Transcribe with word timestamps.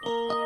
Thank 0.00 0.32
you. 0.32 0.37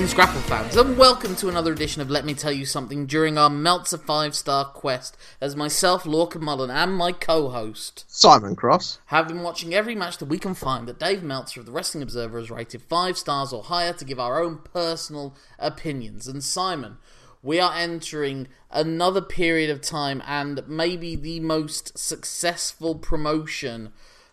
Greetings, 0.00 0.14
Grapple 0.14 0.40
fans, 0.40 0.76
and 0.76 0.96
welcome 0.96 1.36
to 1.36 1.50
another 1.50 1.74
edition 1.74 2.00
of 2.00 2.08
Let 2.08 2.24
Me 2.24 2.32
Tell 2.32 2.50
You 2.50 2.64
Something 2.64 3.04
during 3.04 3.36
our 3.36 3.50
Meltzer 3.50 3.98
5 3.98 4.34
star 4.34 4.64
quest 4.64 5.14
as 5.42 5.54
myself, 5.54 6.04
Lorcan 6.04 6.40
Mullen, 6.40 6.70
and 6.70 6.94
my 6.94 7.12
co 7.12 7.50
host 7.50 8.06
Simon 8.08 8.56
Cross 8.56 8.98
have 9.06 9.28
been 9.28 9.42
watching 9.42 9.74
every 9.74 9.94
match 9.94 10.16
that 10.16 10.24
we 10.24 10.38
can 10.38 10.54
find 10.54 10.88
that 10.88 10.98
Dave 10.98 11.22
Meltzer 11.22 11.60
of 11.60 11.66
the 11.66 11.72
Wrestling 11.72 12.02
Observer 12.02 12.38
has 12.38 12.50
rated 12.50 12.80
5 12.80 13.18
stars 13.18 13.52
or 13.52 13.64
higher 13.64 13.92
to 13.92 14.04
give 14.06 14.18
our 14.18 14.42
own 14.42 14.60
personal 14.72 15.36
opinions. 15.58 16.26
And 16.26 16.42
Simon, 16.42 16.96
we 17.42 17.60
are 17.60 17.74
entering 17.74 18.48
another 18.70 19.20
period 19.20 19.68
of 19.68 19.82
time 19.82 20.22
and 20.26 20.66
maybe 20.66 21.14
the 21.14 21.40
most 21.40 21.98
successful 21.98 22.94
promotion 22.94 23.92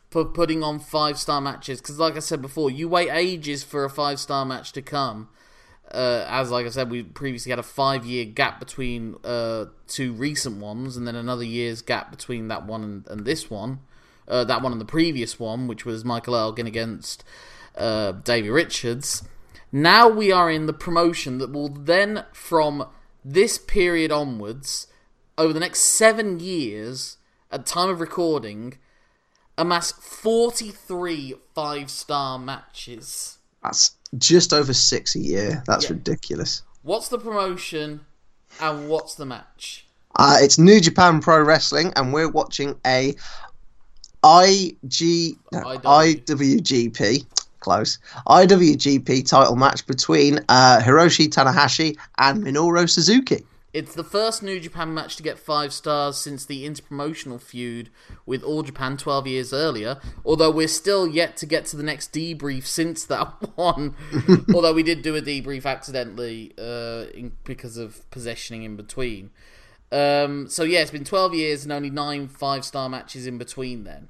for 0.09 0.23
putting 0.23 0.63
on 0.63 0.79
five 0.79 1.19
star 1.19 1.41
matches. 1.41 1.81
Because, 1.81 1.99
like 1.99 2.15
I 2.15 2.19
said 2.19 2.41
before, 2.41 2.71
you 2.71 2.87
wait 2.87 3.09
ages 3.11 3.65
for 3.65 3.83
a 3.83 3.89
five 3.89 4.21
star 4.21 4.45
match 4.45 4.71
to 4.71 4.81
come. 4.81 5.27
Uh, 5.91 6.25
as 6.27 6.51
like 6.51 6.65
I 6.65 6.69
said, 6.69 6.89
we 6.89 7.03
previously 7.03 7.49
had 7.49 7.59
a 7.59 7.63
five 7.63 8.05
year 8.05 8.25
gap 8.25 8.59
between 8.59 9.15
uh, 9.23 9.65
two 9.87 10.13
recent 10.13 10.57
ones, 10.57 10.97
and 10.97 11.07
then 11.07 11.15
another 11.15 11.43
year's 11.43 11.81
gap 11.81 12.11
between 12.11 12.47
that 12.49 12.65
one 12.65 12.83
and, 12.83 13.07
and 13.07 13.25
this 13.25 13.49
one. 13.49 13.79
Uh, 14.27 14.43
that 14.43 14.61
one 14.61 14.73
and 14.73 14.81
the 14.81 14.85
previous 14.85 15.39
one, 15.39 15.67
which 15.67 15.85
was 15.85 16.03
Michael 16.03 16.35
Elgin 16.35 16.67
against 16.67 17.23
uh, 17.77 18.11
Davey 18.11 18.49
Richards. 18.49 19.23
Now 19.71 20.09
we 20.09 20.31
are 20.31 20.51
in 20.51 20.65
the 20.65 20.73
promotion 20.73 21.37
that 21.37 21.51
will 21.51 21.69
then, 21.69 22.25
from 22.33 22.87
this 23.23 23.57
period 23.57 24.11
onwards, 24.11 24.87
over 25.37 25.53
the 25.53 25.59
next 25.59 25.79
seven 25.79 26.39
years, 26.39 27.17
at 27.51 27.65
time 27.65 27.89
of 27.89 28.01
recording, 28.01 28.77
amass 29.57 29.91
43 29.91 31.35
five 31.53 31.89
star 31.89 32.37
matches. 32.37 33.37
That's 33.63 33.96
just 34.17 34.53
over 34.53 34.73
six 34.73 35.15
a 35.15 35.19
year. 35.19 35.63
That's 35.67 35.85
Yeah. 35.85 35.91
ridiculous. 35.93 36.63
What's 36.83 37.09
the 37.09 37.17
promotion 37.19 38.01
and 38.61 38.87
what's 38.89 39.15
the 39.15 39.25
match? 39.25 39.85
Uh, 40.15 40.37
it's 40.39 40.57
New 40.57 40.79
Japan 40.79 41.19
Pro 41.19 41.41
Wrestling, 41.43 41.93
and 41.95 42.11
we're 42.13 42.29
watching 42.29 42.75
a 42.85 43.13
IG 44.23 45.37
no, 45.51 45.59
IW. 45.59 45.81
IWGP 46.25 47.25
close 47.59 47.97
IWGP 48.27 49.27
title 49.27 49.55
match 49.55 49.85
between 49.87 50.39
uh, 50.49 50.79
Hiroshi 50.81 51.27
Tanahashi 51.27 51.97
and 52.17 52.43
Minoru 52.43 52.89
Suzuki. 52.89 53.45
It's 53.73 53.93
the 53.93 54.03
first 54.03 54.41
New 54.41 54.59
Japan 54.59 54.93
match 54.93 55.17
to 55.17 55.23
get 55.23 55.37
five 55.37 55.73
stars 55.73 56.17
since 56.17 56.45
the 56.45 56.67
interpromotional 56.67 57.39
feud 57.39 57.89
with 58.25 58.41
All 58.41 58.63
Japan 58.63 58.95
12 58.95 59.27
years 59.27 59.53
earlier, 59.53 59.99
although 60.25 60.49
we're 60.49 60.69
still 60.69 61.07
yet 61.07 61.35
to 61.37 61.45
get 61.45 61.65
to 61.67 61.77
the 61.77 61.83
next 61.83 62.13
debrief 62.13 62.65
since 62.65 63.03
that 63.05 63.27
one. 63.55 63.95
although 64.53 64.73
we 64.73 64.83
did 64.83 65.01
do 65.01 65.15
a 65.15 65.21
debrief 65.21 65.65
accidentally 65.65 66.53
uh, 66.57 67.05
in, 67.13 67.33
because 67.43 67.77
of 67.77 68.09
possessioning 68.09 68.63
in 68.63 68.77
between. 68.77 69.31
Um, 69.91 70.49
so 70.49 70.63
yeah, 70.63 70.79
it's 70.79 70.91
been 70.91 71.03
12 71.03 71.33
years 71.33 71.63
and 71.63 71.71
only 71.71 71.89
nine 71.89 72.27
five 72.27 72.65
star 72.65 72.89
matches 72.89 73.27
in 73.27 73.37
between 73.37 73.83
then. 73.83 74.07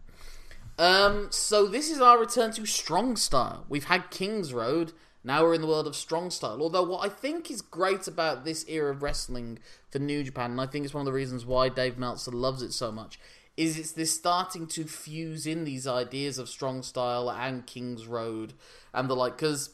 Um, 0.80 1.28
so 1.32 1.66
this 1.66 1.90
is 1.90 2.00
our 2.00 2.20
return 2.20 2.52
to 2.54 2.66
strong 2.66 3.16
style. 3.16 3.66
We've 3.68 3.86
had 3.86 4.12
Kings 4.12 4.54
Road. 4.54 4.94
Now 5.28 5.44
we're 5.44 5.56
in 5.56 5.62
the 5.62 5.68
world 5.68 5.88
of 5.88 5.96
strong 5.98 6.32
style. 6.32 6.62
Although 6.62 6.84
what 6.84 7.06
I 7.06 7.10
think 7.10 7.52
is 7.52 7.62
great 7.62 8.08
about 8.08 8.46
this 8.46 8.64
era 8.70 8.92
of 8.92 9.04
wrestling 9.04 9.60
for 9.90 10.00
New 10.00 10.24
Japan, 10.24 10.52
and 10.52 10.62
I 10.62 10.68
think 10.68 10.86
it's 10.86 10.94
one 10.94 11.02
of 11.02 11.06
the 11.06 11.12
reasons 11.12 11.46
why 11.46 11.68
Dave 11.68 11.98
Meltzer 11.98 12.32
loves 12.32 12.62
it 12.62 12.72
so 12.72 12.94
much, 12.94 13.20
is 13.58 13.78
it's 13.78 13.92
this 13.92 14.16
starting 14.16 14.68
to 14.68 14.86
fuse 14.86 15.46
in 15.46 15.66
these 15.66 15.86
ideas 15.86 16.38
of 16.38 16.48
strong 16.48 16.82
style 16.82 17.30
and 17.30 17.68
Kings 17.68 18.08
Road 18.08 18.54
and 18.94 19.10
the 19.10 19.18
like. 19.18 19.36
Because 19.36 19.72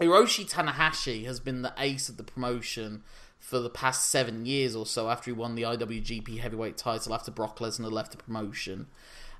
Hiroshi 0.00 0.50
Tanahashi 0.50 1.26
has 1.26 1.40
been 1.40 1.60
the 1.60 1.74
ace 1.76 2.08
of 2.08 2.16
the 2.16 2.24
promotion 2.24 3.02
for 3.38 3.58
the 3.58 3.68
past 3.68 4.08
seven 4.08 4.46
years 4.46 4.74
or 4.74 4.86
so 4.86 5.10
after 5.10 5.26
he 5.30 5.32
won 5.32 5.56
the 5.56 5.62
IWGP 5.64 6.38
Heavyweight 6.38 6.78
title 6.78 7.12
after 7.12 7.30
Brock 7.30 7.58
Lesnar 7.58 7.92
left 7.92 8.12
the 8.12 8.16
promotion. 8.16 8.86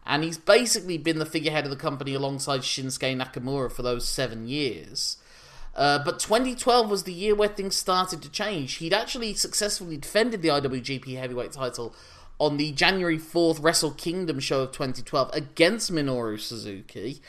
And 0.06 0.22
he's 0.22 0.38
basically 0.38 0.98
been 0.98 1.18
the 1.18 1.26
figurehead 1.26 1.64
of 1.64 1.70
the 1.70 1.76
company 1.76 2.14
alongside 2.14 2.60
Shinsuke 2.60 3.16
Nakamura 3.16 3.72
for 3.72 3.82
those 3.82 4.06
seven 4.08 4.46
years. 4.46 5.16
Uh, 5.74 5.98
but 6.04 6.18
2012 6.20 6.88
was 6.88 7.02
the 7.02 7.12
year 7.12 7.34
where 7.34 7.48
things 7.48 7.74
started 7.74 8.22
to 8.22 8.30
change. 8.30 8.74
He'd 8.74 8.92
actually 8.92 9.34
successfully 9.34 9.96
defended 9.96 10.42
the 10.42 10.48
IWGP 10.48 11.18
Heavyweight 11.18 11.52
title 11.52 11.94
on 12.38 12.56
the 12.56 12.72
January 12.72 13.18
4th 13.18 13.62
Wrestle 13.62 13.92
Kingdom 13.92 14.40
show 14.40 14.62
of 14.62 14.72
2012 14.72 15.30
against 15.32 15.92
Minoru 15.92 16.38
Suzuki. 16.38 17.20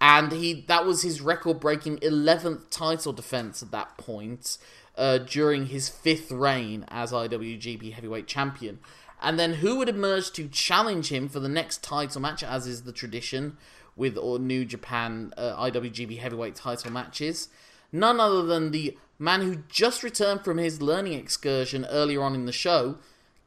And 0.00 0.32
he 0.32 0.64
that 0.68 0.84
was 0.84 1.02
his 1.02 1.22
record 1.22 1.58
breaking 1.58 1.98
11th 1.98 2.68
title 2.70 3.14
defense 3.14 3.62
at 3.62 3.70
that 3.70 3.96
point 3.96 4.58
uh, 4.96 5.18
during 5.18 5.66
his 5.66 5.88
fifth 5.88 6.30
reign 6.30 6.84
as 6.88 7.12
IWGP 7.12 7.92
Heavyweight 7.92 8.26
Champion. 8.26 8.78
And 9.20 9.38
then 9.38 9.54
who 9.54 9.76
would 9.76 9.88
emerge 9.88 10.30
to 10.32 10.48
challenge 10.48 11.10
him 11.10 11.28
for 11.28 11.40
the 11.40 11.48
next 11.48 11.82
title 11.82 12.20
match, 12.20 12.42
as 12.42 12.66
is 12.66 12.82
the 12.82 12.92
tradition 12.92 13.56
with 13.96 14.16
all 14.16 14.38
New 14.38 14.64
Japan 14.64 15.32
uh, 15.36 15.56
IWGP 15.56 16.18
Heavyweight 16.18 16.54
title 16.54 16.92
matches? 16.92 17.48
None 17.92 18.20
other 18.20 18.42
than 18.42 18.70
the 18.70 18.96
man 19.18 19.40
who 19.40 19.62
just 19.68 20.02
returned 20.02 20.44
from 20.44 20.58
his 20.58 20.82
learning 20.82 21.14
excursion 21.14 21.86
earlier 21.86 22.22
on 22.22 22.34
in 22.34 22.46
the 22.46 22.52
show, 22.52 22.98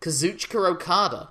Kazuchika 0.01 0.67
Okada. 0.67 1.29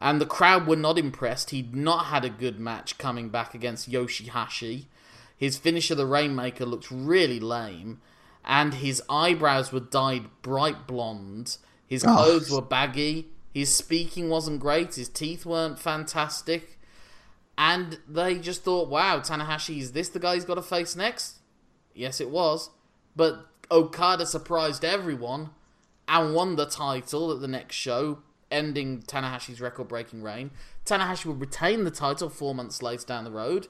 And 0.00 0.20
the 0.20 0.26
crowd 0.26 0.66
were 0.66 0.76
not 0.76 0.98
impressed. 0.98 1.50
He'd 1.50 1.74
not 1.74 2.06
had 2.06 2.24
a 2.24 2.30
good 2.30 2.58
match 2.58 2.98
coming 2.98 3.28
back 3.28 3.54
against 3.54 3.90
Yoshihashi. 3.90 4.86
His 5.36 5.56
finish 5.56 5.90
of 5.90 5.96
the 5.96 6.06
Rainmaker 6.06 6.66
looked 6.66 6.90
really 6.90 7.38
lame. 7.38 8.00
And 8.44 8.74
his 8.74 9.02
eyebrows 9.08 9.72
were 9.72 9.80
dyed 9.80 10.24
bright 10.42 10.88
blonde. 10.88 11.56
His 11.92 12.04
Oh. 12.06 12.16
clothes 12.16 12.50
were 12.50 12.62
baggy. 12.62 13.28
His 13.52 13.74
speaking 13.74 14.30
wasn't 14.30 14.60
great. 14.60 14.94
His 14.94 15.10
teeth 15.10 15.44
weren't 15.44 15.78
fantastic. 15.78 16.80
And 17.58 17.98
they 18.08 18.38
just 18.38 18.64
thought, 18.64 18.88
wow, 18.88 19.20
Tanahashi, 19.20 19.78
is 19.78 19.92
this 19.92 20.08
the 20.08 20.18
guy 20.18 20.36
he's 20.36 20.46
got 20.46 20.54
to 20.54 20.62
face 20.62 20.96
next? 20.96 21.40
Yes, 21.94 22.18
it 22.18 22.30
was. 22.30 22.70
But 23.14 23.46
Okada 23.70 24.24
surprised 24.24 24.86
everyone 24.86 25.50
and 26.08 26.34
won 26.34 26.56
the 26.56 26.64
title 26.64 27.30
at 27.30 27.42
the 27.42 27.46
next 27.48 27.76
show, 27.76 28.20
ending 28.50 29.02
Tanahashi's 29.02 29.60
record 29.60 29.88
breaking 29.88 30.22
reign. 30.22 30.50
Tanahashi 30.86 31.26
would 31.26 31.42
retain 31.42 31.84
the 31.84 31.90
title 31.90 32.30
four 32.30 32.54
months 32.54 32.80
later 32.80 33.04
down 33.04 33.24
the 33.24 33.30
road. 33.30 33.68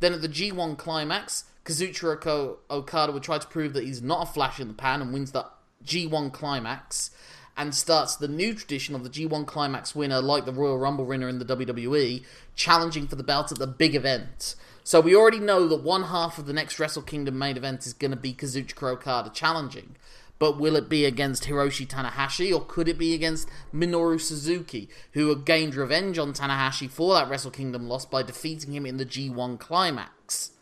Then 0.00 0.12
at 0.12 0.22
the 0.22 0.28
G1 0.28 0.76
climax, 0.76 1.44
Kazuchika 1.64 2.56
Okada 2.68 3.12
would 3.12 3.22
try 3.22 3.38
to 3.38 3.46
prove 3.46 3.74
that 3.74 3.84
he's 3.84 4.02
not 4.02 4.28
a 4.28 4.32
flash 4.32 4.58
in 4.58 4.66
the 4.66 4.74
pan 4.74 5.00
and 5.00 5.12
wins 5.12 5.30
the 5.30 5.46
G1 5.84 6.32
climax 6.32 7.12
and 7.60 7.74
starts 7.74 8.16
the 8.16 8.26
new 8.26 8.54
tradition 8.54 8.94
of 8.94 9.04
the 9.04 9.10
G1 9.10 9.46
climax 9.46 9.94
winner, 9.94 10.22
like 10.22 10.46
the 10.46 10.52
Royal 10.52 10.78
Rumble 10.78 11.04
winner 11.04 11.28
in 11.28 11.38
the 11.38 11.44
WWE, 11.44 12.24
challenging 12.56 13.06
for 13.06 13.16
the 13.16 13.22
belt 13.22 13.52
at 13.52 13.58
the 13.58 13.66
big 13.66 13.94
event. 13.94 14.54
So 14.82 14.98
we 15.02 15.14
already 15.14 15.40
know 15.40 15.68
that 15.68 15.82
one 15.82 16.04
half 16.04 16.38
of 16.38 16.46
the 16.46 16.54
next 16.54 16.80
Wrestle 16.80 17.02
Kingdom 17.02 17.38
main 17.38 17.58
event 17.58 17.86
is 17.86 17.92
going 17.92 18.12
to 18.12 18.16
be 18.16 18.32
Kazuchika 18.32 18.94
Okada 18.94 19.28
challenging. 19.28 19.96
But 20.38 20.58
will 20.58 20.74
it 20.74 20.88
be 20.88 21.04
against 21.04 21.44
Hiroshi 21.44 21.86
Tanahashi 21.86 22.50
or 22.50 22.64
could 22.64 22.88
it 22.88 22.96
be 22.96 23.12
against 23.12 23.46
Minoru 23.74 24.18
Suzuki, 24.18 24.88
who 25.12 25.36
gained 25.36 25.74
revenge 25.74 26.18
on 26.18 26.32
Tanahashi 26.32 26.88
for 26.88 27.12
that 27.12 27.28
Wrestle 27.28 27.50
Kingdom 27.50 27.86
loss 27.86 28.06
by 28.06 28.22
defeating 28.22 28.72
him 28.72 28.86
in 28.86 28.96
the 28.96 29.04
G1 29.04 29.60
climax? 29.60 30.52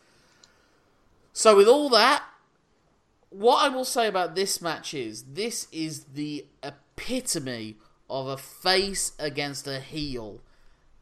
So, 1.32 1.56
with 1.56 1.68
all 1.68 1.88
that, 1.90 2.24
what 3.30 3.64
I 3.64 3.68
will 3.68 3.84
say 3.84 4.08
about 4.08 4.34
this 4.34 4.60
match 4.60 4.94
is 4.94 5.22
this 5.34 5.68
is 5.70 6.04
the 6.14 6.46
epitome 6.98 7.76
of 8.10 8.26
a 8.26 8.36
face 8.36 9.12
against 9.18 9.66
a 9.66 9.80
heel 9.80 10.40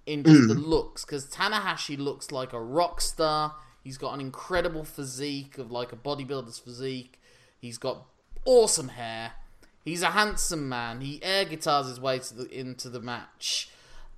in 0.06 0.22
just 0.24 0.48
the 0.48 0.54
looks 0.54 1.04
because 1.04 1.26
Tanahashi 1.26 1.98
looks 1.98 2.30
like 2.30 2.52
a 2.52 2.60
rock 2.60 3.00
star. 3.00 3.54
He's 3.82 3.98
got 3.98 4.14
an 4.14 4.20
incredible 4.20 4.84
physique 4.84 5.58
of 5.58 5.70
like 5.70 5.92
a 5.92 5.96
bodybuilder's 5.96 6.58
physique. 6.58 7.20
He's 7.60 7.78
got 7.78 8.06
awesome 8.44 8.88
hair. 8.88 9.32
He's 9.84 10.02
a 10.02 10.10
handsome 10.10 10.68
man. 10.68 11.00
He 11.00 11.22
air 11.22 11.44
guitars 11.44 11.86
his 11.86 12.00
way 12.00 12.18
to 12.18 12.34
the, 12.34 12.50
into 12.60 12.88
the 12.88 13.00
match. 13.00 13.68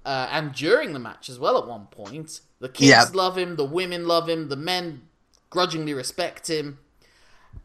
Uh, 0.04 0.28
and 0.31 0.54
during 0.54 0.94
the 0.94 0.98
match 0.98 1.28
as 1.28 1.38
well 1.38 1.58
at 1.58 1.66
one 1.66 1.86
point. 1.86 2.40
The 2.60 2.69
kids 2.69 2.88
Yeah. 2.88 3.04
love 3.12 3.36
him, 3.36 3.56
the 3.56 3.64
women 3.64 4.06
love 4.06 4.28
him, 4.28 4.48
the 4.48 4.56
men 4.56 5.02
grudgingly 5.50 5.92
respect 5.94 6.48
him. 6.48 6.78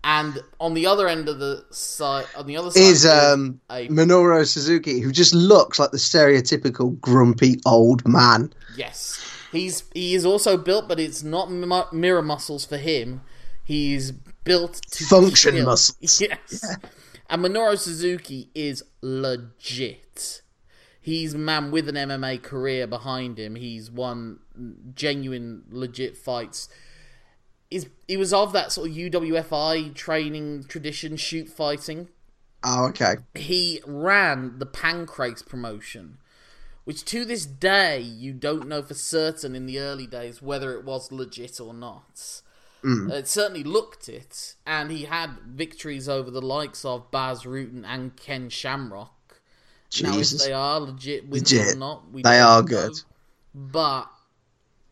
And 0.06 0.40
on 0.60 0.74
the 0.74 0.86
other 0.86 1.08
end 1.08 1.30
of 1.30 1.40
the 1.40 1.64
side, 1.72 2.26
on 2.36 2.46
the 2.46 2.58
other 2.58 2.72
side 2.72 2.82
Is 2.82 3.06
um, 3.06 3.62
a 3.70 3.88
Minoru 3.88 4.46
Suzuki, 4.46 5.00
who 5.00 5.12
just 5.14 5.34
looks 5.34 5.80
like 5.80 5.92
the 5.92 5.98
stereotypical 5.98 7.00
grumpy 7.00 7.62
old 7.66 8.06
man. 8.08 8.52
Yes, 8.76 9.26
he's 9.54 9.84
he 9.94 10.14
is 10.14 10.26
also 10.26 10.58
built, 10.58 10.90
but 10.90 11.00
it's 11.00 11.24
not 11.24 11.50
mu- 11.50 11.84
mirror 11.94 12.22
muscles 12.22 12.66
for 12.66 12.78
him. 12.78 13.22
He's 13.64 14.12
built 14.12 14.82
to 14.92 15.06
Function 15.06 15.56
kill. 15.56 15.66
muscles. 15.66 16.22
Yes, 16.22 16.76
and 17.30 17.42
Minoru 17.46 17.78
Suzuki 17.80 18.50
is 18.54 18.84
legit. 19.02 20.42
He's 21.00 21.34
a 21.34 21.38
man 21.38 21.72
with 21.72 21.88
an 21.90 21.96
MMA 21.96 22.44
career 22.44 22.88
behind 22.88 23.38
him. 23.38 23.56
He's 23.56 23.90
won 23.92 24.40
genuine, 24.96 25.64
legit 25.70 26.16
fights. 26.18 26.70
Is 27.74 27.88
he 28.08 28.18
was 28.18 28.34
of 28.34 28.54
that 28.54 28.72
sort 28.72 28.90
of 28.90 28.96
UWFI 28.96 29.94
training 29.96 30.66
tradition, 30.66 31.18
shoot 31.18 31.50
fighting 31.50 32.10
Oh, 32.64 32.86
okay. 32.90 33.16
he 33.36 33.82
ran 33.86 34.60
the 34.60 34.66
Pancrase 34.66 35.46
promotion, 35.46 36.18
which 36.86 37.04
to 37.06 37.26
this 37.26 37.46
day 37.46 38.00
you 38.00 38.32
don't 38.34 38.68
know 38.68 38.82
for 38.82 38.94
certain 38.94 39.56
in 39.56 39.66
the 39.66 39.80
early 39.80 40.08
days 40.08 40.42
whether 40.42 40.74
it 40.78 40.86
was 40.86 41.12
legit 41.12 41.60
or 41.60 41.74
not. 41.74 42.42
Uh, 42.86 43.14
It 43.14 43.28
certainly 43.30 43.64
looked 43.64 44.10
it, 44.10 44.56
and 44.68 44.92
he 44.92 45.06
had 45.06 45.32
victories 45.48 46.10
over 46.10 46.30
the 46.30 46.42
likes 46.42 46.84
of 46.86 47.10
Bas 47.12 47.44
Rutten 47.44 47.86
and 47.86 48.16
Ken 48.18 48.50
Shamrock. 48.50 49.42
Now, 50.02 50.18
if 50.20 50.30
they 50.32 50.52
are 50.52 50.80
legit 50.80 51.30
Legit. 51.30 51.76
or 51.76 51.76
not, 51.76 52.12
we 52.12 52.24
They 52.24 52.40
are 52.40 52.62
know. 52.62 52.68
good. 52.68 52.94
But 53.56 54.10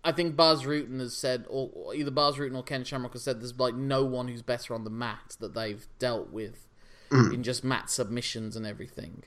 I 0.04 0.12
think 0.12 0.36
Bas 0.36 0.64
Rutten 0.64 1.00
has 1.00 1.16
said, 1.16 1.46
or 1.48 1.94
either 1.94 2.12
Bas 2.12 2.36
Rutten 2.36 2.56
or 2.56 2.64
Ken 2.64 2.84
Shamrock 2.84 3.14
has 3.14 3.24
said, 3.24 3.40
there's 3.40 3.58
like 3.58 3.76
no 3.76 4.04
one 4.04 4.28
who's 4.28 4.42
better 4.42 4.74
on 4.74 4.84
the 4.84 4.90
mat 4.90 5.38
that 5.40 5.54
they've 5.54 5.86
dealt 6.00 6.32
with 6.32 6.68
in 7.12 7.44
just 7.44 7.64
mat 7.64 7.90
submissions 7.90 8.56
and 8.56 8.66
everything 8.66 9.24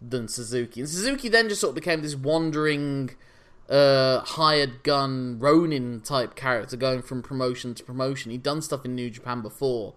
than 0.00 0.28
Suzuki. 0.28 0.80
And 0.80 0.88
Suzuki 0.88 1.28
then 1.28 1.48
just 1.48 1.60
sort 1.60 1.70
of 1.70 1.74
became 1.74 2.02
this 2.02 2.14
wandering, 2.14 3.10
uh, 3.68 4.20
hired 4.20 4.82
gun 4.82 5.38
Ronin 5.38 6.00
type 6.00 6.34
character, 6.34 6.76
going 6.76 7.02
from 7.02 7.22
promotion 7.22 7.74
to 7.74 7.82
promotion. 7.82 8.30
He'd 8.30 8.42
done 8.42 8.62
stuff 8.62 8.84
in 8.84 8.94
New 8.94 9.10
Japan 9.10 9.40
before. 9.40 9.94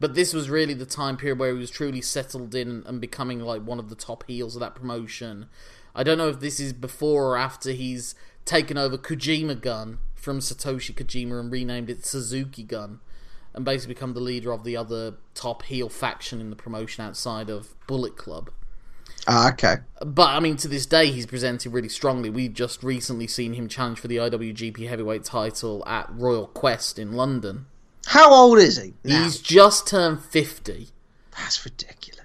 But 0.00 0.14
this 0.14 0.32
was 0.34 0.50
really 0.50 0.74
the 0.74 0.86
time 0.86 1.16
period 1.16 1.38
where 1.38 1.52
he 1.52 1.58
was 1.58 1.70
truly 1.70 2.00
settled 2.00 2.54
in 2.56 2.82
and 2.86 3.00
becoming 3.00 3.38
like 3.38 3.62
one 3.62 3.78
of 3.78 3.88
the 3.88 3.94
top 3.94 4.24
heels 4.26 4.56
of 4.56 4.60
that 4.60 4.74
promotion. 4.74 5.46
I 5.94 6.02
don't 6.02 6.18
know 6.18 6.28
if 6.28 6.40
this 6.40 6.58
is 6.58 6.72
before 6.72 7.32
or 7.32 7.36
after 7.36 7.70
he's 7.70 8.14
taken 8.44 8.76
over 8.76 8.98
Kojima 8.98 9.60
Gun 9.60 9.98
from 10.14 10.38
Satoshi 10.38 10.94
Kojima 10.94 11.40
and 11.40 11.50
renamed 11.50 11.90
it 11.90 12.04
Suzuki 12.04 12.62
Gun 12.62 13.00
and 13.54 13.64
basically 13.64 13.94
become 13.94 14.14
the 14.14 14.20
leader 14.20 14.52
of 14.52 14.64
the 14.64 14.76
other 14.76 15.14
top 15.34 15.62
heel 15.64 15.88
faction 15.88 16.40
in 16.40 16.50
the 16.50 16.56
promotion 16.56 17.04
outside 17.04 17.50
of 17.50 17.74
Bullet 17.86 18.16
Club. 18.16 18.50
Ah, 19.26 19.50
okay. 19.52 19.76
But 20.04 20.30
I 20.30 20.40
mean, 20.40 20.56
to 20.58 20.68
this 20.68 20.86
day, 20.86 21.10
he's 21.12 21.26
presented 21.26 21.72
really 21.72 21.88
strongly. 21.88 22.30
We've 22.30 22.52
just 22.52 22.82
recently 22.82 23.26
seen 23.26 23.54
him 23.54 23.68
challenge 23.68 24.00
for 24.00 24.08
the 24.08 24.16
IWGP 24.16 24.88
Heavyweight 24.88 25.24
title 25.24 25.86
at 25.86 26.10
Royal 26.10 26.48
Quest 26.48 26.98
in 26.98 27.12
London. 27.12 27.66
How 28.06 28.32
old 28.32 28.58
is 28.58 28.78
he? 28.78 28.94
Now? 29.04 29.22
He's 29.22 29.38
just 29.38 29.86
turned 29.86 30.24
fifty. 30.24 30.88
That's 31.38 31.64
ridiculous. 31.64 32.21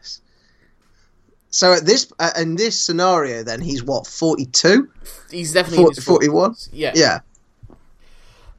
So 1.50 1.74
at 1.74 1.86
this 1.86 2.12
uh, 2.20 2.32
in 2.38 2.56
this 2.56 2.80
scenario, 2.80 3.44
then 3.44 3.62
he's 3.62 3.84
what 3.84 4.06
42, 4.06 4.90
He's 5.32 5.54
definitely 5.54 5.86
in 5.86 5.94
41. 5.94 6.56
Yeah, 6.72 6.92
Yeah, 6.96 7.20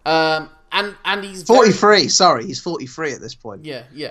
Um, 0.07 0.49
and 0.73 0.95
and 1.05 1.25
he's 1.25 1.43
very- 1.43 1.71
43. 1.73 2.09
Sorry, 2.09 2.47
he's 2.47 2.61
43 2.61 3.13
at 3.13 3.21
this 3.21 3.35
point. 3.35 3.65
Yeah, 3.65 3.85
yeah. 3.93 4.11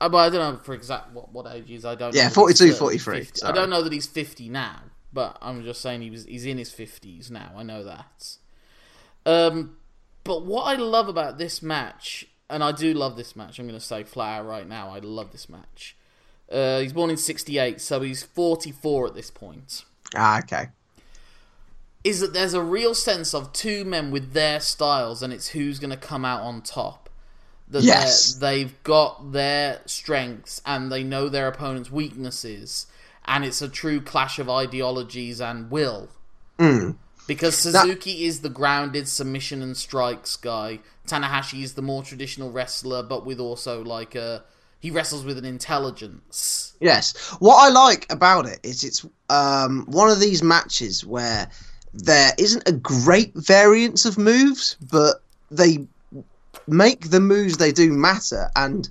Uh, 0.00 0.08
but 0.08 0.18
I 0.18 0.30
don't 0.30 0.54
know 0.54 0.60
for 0.62 0.74
exact 0.74 1.12
what, 1.12 1.32
what 1.32 1.46
age 1.52 1.64
he 1.68 1.74
is. 1.74 1.84
I 1.84 1.94
don't. 1.96 2.14
Yeah, 2.14 2.24
know 2.28 2.30
42, 2.34 2.72
43, 2.72 3.24
50. 3.24 3.42
I 3.42 3.52
don't 3.52 3.68
know 3.68 3.82
that 3.82 3.92
he's 3.92 4.06
fifty 4.06 4.48
now, 4.48 4.80
but 5.12 5.36
I'm 5.42 5.64
just 5.64 5.80
saying 5.80 6.02
he 6.02 6.10
was. 6.10 6.24
He's 6.24 6.46
in 6.46 6.56
his 6.56 6.70
fifties 6.72 7.30
now. 7.30 7.50
I 7.56 7.62
know 7.64 7.82
that. 7.84 8.36
Um, 9.26 9.76
but 10.24 10.44
what 10.44 10.62
I 10.64 10.76
love 10.76 11.08
about 11.08 11.36
this 11.38 11.62
match, 11.62 12.26
and 12.48 12.62
I 12.62 12.70
do 12.72 12.94
love 12.94 13.16
this 13.16 13.34
match. 13.34 13.58
I'm 13.58 13.66
going 13.66 13.78
to 13.78 13.84
say 13.84 14.04
flat 14.04 14.38
out 14.38 14.46
right 14.46 14.68
now. 14.68 14.90
I 14.90 15.00
love 15.00 15.32
this 15.32 15.48
match. 15.48 15.96
Uh, 16.50 16.80
he's 16.80 16.92
born 16.92 17.10
in 17.10 17.16
'68, 17.16 17.80
so 17.80 18.00
he's 18.00 18.22
44 18.22 19.08
at 19.08 19.14
this 19.14 19.30
point. 19.30 19.84
Ah, 20.16 20.38
okay. 20.38 20.68
Is 22.04 22.20
that 22.20 22.32
there's 22.32 22.54
a 22.54 22.62
real 22.62 22.94
sense 22.94 23.34
of 23.34 23.52
two 23.52 23.84
men 23.84 24.10
with 24.10 24.32
their 24.32 24.60
styles, 24.60 25.22
and 25.22 25.32
it's 25.32 25.48
who's 25.48 25.78
going 25.78 25.90
to 25.90 25.96
come 25.96 26.24
out 26.24 26.40
on 26.42 26.62
top. 26.62 27.10
That 27.70 27.82
Yes. 27.82 28.32
they've 28.34 28.82
got 28.82 29.32
their 29.32 29.82
strengths 29.84 30.62
and 30.64 30.90
they 30.90 31.02
know 31.04 31.28
their 31.28 31.48
opponent's 31.48 31.90
weaknesses, 31.90 32.86
and 33.26 33.44
it's 33.44 33.60
a 33.60 33.68
true 33.68 34.00
clash 34.00 34.38
of 34.38 34.48
ideologies 34.48 35.38
and 35.40 35.70
will. 35.70 36.08
Mm. 36.58 36.96
Because 37.26 37.58
Suzuki 37.58 38.24
is 38.24 38.40
the 38.40 38.48
grounded 38.48 39.06
submission 39.06 39.60
and 39.60 39.76
strikes 39.76 40.34
guy. 40.36 40.80
Tanahashi 41.06 41.62
is 41.62 41.74
the 41.74 41.82
more 41.82 42.02
traditional 42.02 42.50
wrestler, 42.50 43.02
but 43.02 43.26
with 43.26 43.38
also 43.38 43.84
like 43.84 44.14
a 44.14 44.44
he 44.80 44.90
wrestles 44.90 45.24
with 45.24 45.38
an 45.38 45.44
intelligence. 45.44 46.74
Yes. 46.80 47.16
What 47.40 47.56
I 47.56 47.68
like 47.70 48.10
about 48.10 48.46
it 48.46 48.60
is 48.62 48.84
it's 48.84 49.04
um, 49.28 49.84
one 49.86 50.10
of 50.10 50.20
these 50.20 50.42
matches 50.42 51.04
where 51.04 51.48
there 51.92 52.32
isn't 52.38 52.68
a 52.68 52.72
great 52.72 53.32
variance 53.34 54.04
of 54.04 54.18
moves, 54.18 54.76
but 54.90 55.16
they 55.50 55.86
make 56.66 57.10
the 57.10 57.20
moves 57.20 57.56
they 57.56 57.72
do 57.72 57.90
matter, 57.92 58.50
and 58.54 58.88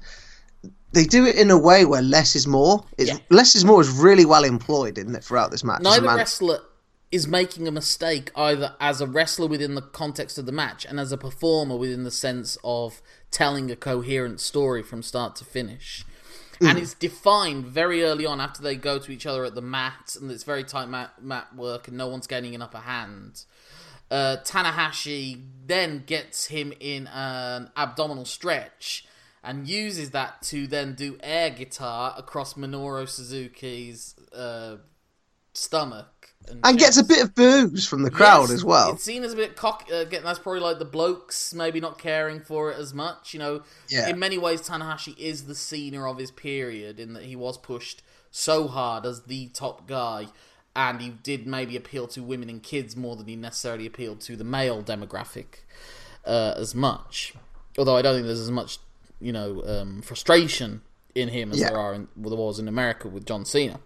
they 0.91 1.05
do 1.05 1.25
it 1.25 1.35
in 1.35 1.51
a 1.51 1.57
way 1.57 1.85
where 1.85 2.01
less 2.01 2.35
is 2.35 2.47
more. 2.47 2.83
It's, 2.97 3.11
Yeah. 3.11 3.17
Less 3.29 3.55
is 3.55 3.63
more 3.63 3.79
is 3.79 3.89
really 3.89 4.25
well 4.25 4.43
employed 4.43 4.97
in 4.97 5.15
it 5.15 5.23
throughout 5.23 5.51
this 5.51 5.63
match. 5.63 5.81
Neither 5.81 6.07
wrestler 6.07 6.59
is 7.11 7.27
making 7.27 7.67
a 7.67 7.71
mistake 7.71 8.31
either 8.35 8.75
as 8.81 8.99
a 8.99 9.07
wrestler 9.07 9.47
within 9.47 9.75
the 9.75 9.81
context 9.81 10.37
of 10.37 10.45
the 10.45 10.51
match 10.51 10.85
and 10.85 10.99
as 10.99 11.11
a 11.11 11.17
performer 11.17 11.77
within 11.77 12.03
the 12.03 12.11
sense 12.11 12.57
of 12.63 13.01
telling 13.31 13.69
a 13.71 13.75
coherent 13.75 14.39
story 14.39 14.83
from 14.83 15.03
start 15.03 15.35
to 15.37 15.45
finish. 15.45 16.05
And 16.59 16.79
it's 16.79 16.95
defined 16.95 17.65
very 17.67 18.03
early 18.03 18.25
on 18.25 18.41
after 18.41 18.63
they 18.63 18.75
go 18.75 18.97
to 18.97 19.11
each 19.11 19.27
other 19.27 19.45
at 19.45 19.53
the 19.53 19.61
mat, 19.61 20.17
and 20.19 20.31
it's 20.31 20.43
very 20.43 20.63
tight 20.63 20.89
mat, 20.89 21.11
mat 21.21 21.55
work, 21.55 21.87
and 21.87 21.95
no 21.95 22.07
one's 22.07 22.25
getting 22.25 22.55
an 22.55 22.63
upper 22.63 22.79
hand. 22.79 23.45
Uh, 24.09 24.37
Tanahashi 24.43 25.43
then 25.65 26.03
gets 26.05 26.47
him 26.47 26.73
in 26.79 27.07
an 27.07 27.69
abdominal 27.75 28.25
stretch 28.25 29.05
and 29.43 29.67
uses 29.67 30.11
that 30.11 30.41
to 30.43 30.65
then 30.65 30.95
do 30.95 31.17
air 31.21 31.49
guitar 31.49 32.15
across 32.17 32.55
Minoru 32.55 33.07
Suzuki's 33.07 34.15
uh, 34.33 34.77
stomach. 35.53 36.16
And 36.63 36.79
gets 36.79 36.97
a 36.97 37.03
bit 37.03 37.21
of 37.23 37.35
booze 37.35 37.85
from 37.85 38.03
the 38.03 38.11
crowd 38.11 38.43
Yes, 38.43 38.51
as 38.51 38.65
well. 38.65 38.93
It's 38.93 39.03
seen 39.03 39.23
as 39.23 39.33
a 39.33 39.35
bit 39.35 39.55
cock. 39.55 39.87
Uh, 39.91 40.03
getting 40.05 40.23
that's 40.25 40.39
probably 40.39 40.61
like 40.61 40.79
the 40.79 40.85
blokes 40.85 41.53
maybe 41.53 41.79
not 41.79 41.97
caring 41.97 42.39
for 42.39 42.71
it 42.71 42.77
as 42.79 42.93
much. 42.93 43.33
You 43.33 43.39
know, 43.39 43.63
Yeah. 43.89 44.07
in 44.09 44.17
many 44.19 44.37
ways, 44.37 44.61
Tanahashi 44.61 45.17
is 45.17 45.45
the 45.45 45.55
Cena 45.55 46.09
of 46.09 46.17
his 46.17 46.31
period 46.31 46.99
in 46.99 47.13
that 47.13 47.23
he 47.23 47.35
was 47.35 47.57
pushed 47.57 48.01
so 48.31 48.67
hard 48.67 49.05
as 49.05 49.23
the 49.23 49.47
top 49.47 49.87
guy, 49.87 50.27
and 50.75 51.01
he 51.01 51.09
did 51.09 51.47
maybe 51.47 51.75
appeal 51.75 52.07
to 52.07 52.21
women 52.23 52.49
and 52.49 52.61
kids 52.63 52.95
more 52.95 53.15
than 53.15 53.27
he 53.27 53.35
necessarily 53.35 53.85
appealed 53.85 54.21
to 54.21 54.35
the 54.35 54.43
male 54.43 54.81
demographic 54.83 55.63
uh, 56.25 56.53
as 56.55 56.73
much. 56.75 57.33
Although 57.77 57.95
I 57.97 58.01
don't 58.01 58.15
think 58.15 58.25
there's 58.27 58.39
as 58.39 58.51
much, 58.51 58.77
you 59.19 59.31
know, 59.33 59.63
um, 59.65 60.01
frustration 60.01 60.81
in 61.15 61.29
him 61.29 61.51
as 61.51 61.59
Yeah. 61.59 61.69
there 61.69 61.79
are 61.79 61.93
in, 61.93 62.07
well, 62.15 62.29
there 62.29 62.39
was 62.39 62.59
in 62.59 62.67
America 62.67 63.07
with 63.07 63.25
John 63.25 63.43
Cena. 63.43 63.79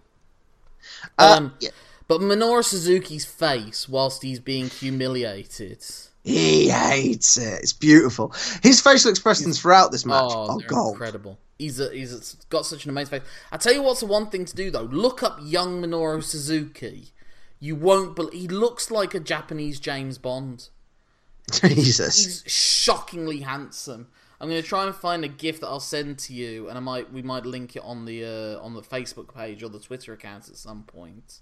Uh, 1.18 1.34
Um, 1.38 1.54
yeah. 1.60 1.70
But 2.12 2.20
Minoru 2.20 2.62
Suzuki's 2.62 3.24
face, 3.24 3.88
whilst 3.88 4.22
he's 4.22 4.38
being 4.38 4.68
humiliated, 4.68 5.82
He 6.22 6.68
hates 6.68 7.38
it. 7.38 7.62
It's 7.62 7.72
beautiful. 7.72 8.34
His 8.62 8.82
facial 8.82 9.10
expressions 9.10 9.58
throughout 9.58 9.92
this 9.92 10.04
match 10.04 10.24
oh, 10.26 10.58
are 10.58 10.90
incredible. 10.90 11.38
He's 11.58 11.80
a, 11.80 11.88
he's 11.88 12.12
a, 12.12 12.46
got 12.50 12.66
such 12.66 12.84
an 12.84 12.90
amazing 12.90 13.20
face. 13.20 13.28
I 13.50 13.56
tell 13.56 13.72
you 13.72 13.82
what's 13.82 14.00
the 14.00 14.06
one 14.06 14.28
thing 14.28 14.44
to 14.44 14.54
do 14.54 14.70
though. 14.70 14.82
Look 14.82 15.22
up 15.22 15.38
young 15.42 15.82
Minoru 15.82 16.22
Suzuki. 16.22 17.12
You 17.58 17.76
won't 17.76 18.14
believe 18.14 18.34
he 18.34 18.46
looks 18.46 18.90
like 18.90 19.14
a 19.14 19.20
Japanese 19.20 19.80
James 19.80 20.18
Bond. 20.18 20.68
Jesus. 21.50 22.22
He's 22.22 22.44
shockingly 22.46 23.40
handsome. 23.40 24.08
I'm 24.38 24.50
going 24.50 24.60
to 24.60 24.68
try 24.68 24.84
and 24.84 24.94
find 24.94 25.24
a 25.24 25.28
gift 25.28 25.62
that 25.62 25.68
I'll 25.68 25.80
send 25.80 26.18
to 26.18 26.34
you, 26.34 26.68
and 26.68 26.76
I 26.76 26.80
might 26.82 27.10
we 27.10 27.22
might 27.22 27.46
link 27.46 27.74
it 27.74 27.82
on 27.82 28.04
the 28.04 28.22
uh, 28.22 28.62
on 28.62 28.74
the 28.74 28.82
Facebook 28.82 29.34
page 29.34 29.62
or 29.62 29.70
the 29.70 29.80
Twitter 29.80 30.12
account 30.12 30.50
at 30.50 30.56
some 30.56 30.82
point. 30.82 31.40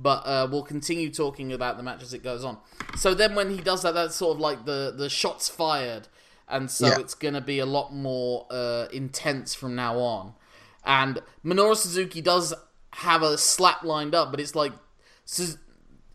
But 0.00 0.22
uh, 0.26 0.46
we'll 0.50 0.62
continue 0.62 1.10
talking 1.10 1.52
about 1.52 1.76
the 1.76 1.82
match 1.82 2.02
as 2.04 2.14
it 2.14 2.22
goes 2.22 2.44
on. 2.44 2.58
So 2.96 3.14
then, 3.14 3.34
when 3.34 3.50
he 3.50 3.60
does 3.60 3.82
that, 3.82 3.94
that's 3.94 4.14
sort 4.14 4.36
of 4.36 4.40
like 4.40 4.64
the 4.64 4.94
the 4.96 5.08
shots 5.10 5.48
fired, 5.48 6.06
and 6.48 6.70
so 6.70 6.86
Yeah. 6.86 6.98
it's 7.00 7.14
going 7.14 7.34
to 7.34 7.40
be 7.40 7.58
a 7.58 7.66
lot 7.66 7.92
more 7.92 8.46
uh, 8.50 8.86
intense 8.92 9.54
from 9.56 9.74
now 9.74 9.98
on. 9.98 10.34
And 10.84 11.20
Minoru 11.44 11.76
Suzuki 11.76 12.20
does 12.20 12.54
have 12.92 13.22
a 13.22 13.36
slap 13.36 13.82
lined 13.82 14.14
up, 14.14 14.30
but 14.30 14.38
it's 14.40 14.54
like 14.54 14.72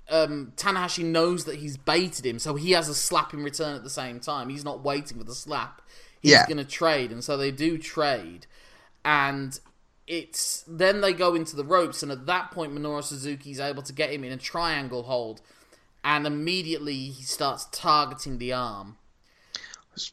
um, 0.09 0.53
Tanahashi 0.55 1.03
knows 1.03 1.45
that 1.45 1.55
he's 1.55 1.77
baited 1.77 2.25
him, 2.25 2.39
so 2.39 2.55
he 2.55 2.71
has 2.71 2.89
a 2.89 2.95
slap 2.95 3.33
in 3.33 3.43
return 3.43 3.75
at 3.75 3.83
the 3.83 3.89
same 3.89 4.19
time. 4.19 4.49
He's 4.49 4.65
not 4.65 4.83
waiting 4.83 5.17
for 5.17 5.23
the 5.23 5.35
slap. 5.35 5.81
he's 6.21 6.31
Yeah. 6.31 6.45
going 6.47 6.57
to 6.57 6.63
trade, 6.63 7.11
and 7.11 7.21
so 7.21 7.35
they 7.35 7.51
do 7.51 7.77
trade, 7.77 8.47
and 9.03 9.59
it's 10.07 10.63
then 10.67 11.01
they 11.01 11.13
go 11.13 11.35
into 11.35 11.55
the 11.55 11.63
ropes, 11.63 12.03
and 12.03 12.11
at 12.11 12.25
that 12.25 12.51
point, 12.51 12.73
Minoru 12.73 13.03
Suzuki's 13.03 13.59
able 13.59 13.83
to 13.83 13.93
get 13.93 14.11
him 14.11 14.23
in 14.23 14.31
a 14.31 14.37
triangle 14.37 15.03
hold, 15.03 15.41
and 16.03 16.27
immediately 16.27 16.95
he 16.95 17.23
starts 17.23 17.67
targeting 17.71 18.37
the 18.37 18.53
arm, 18.53 18.97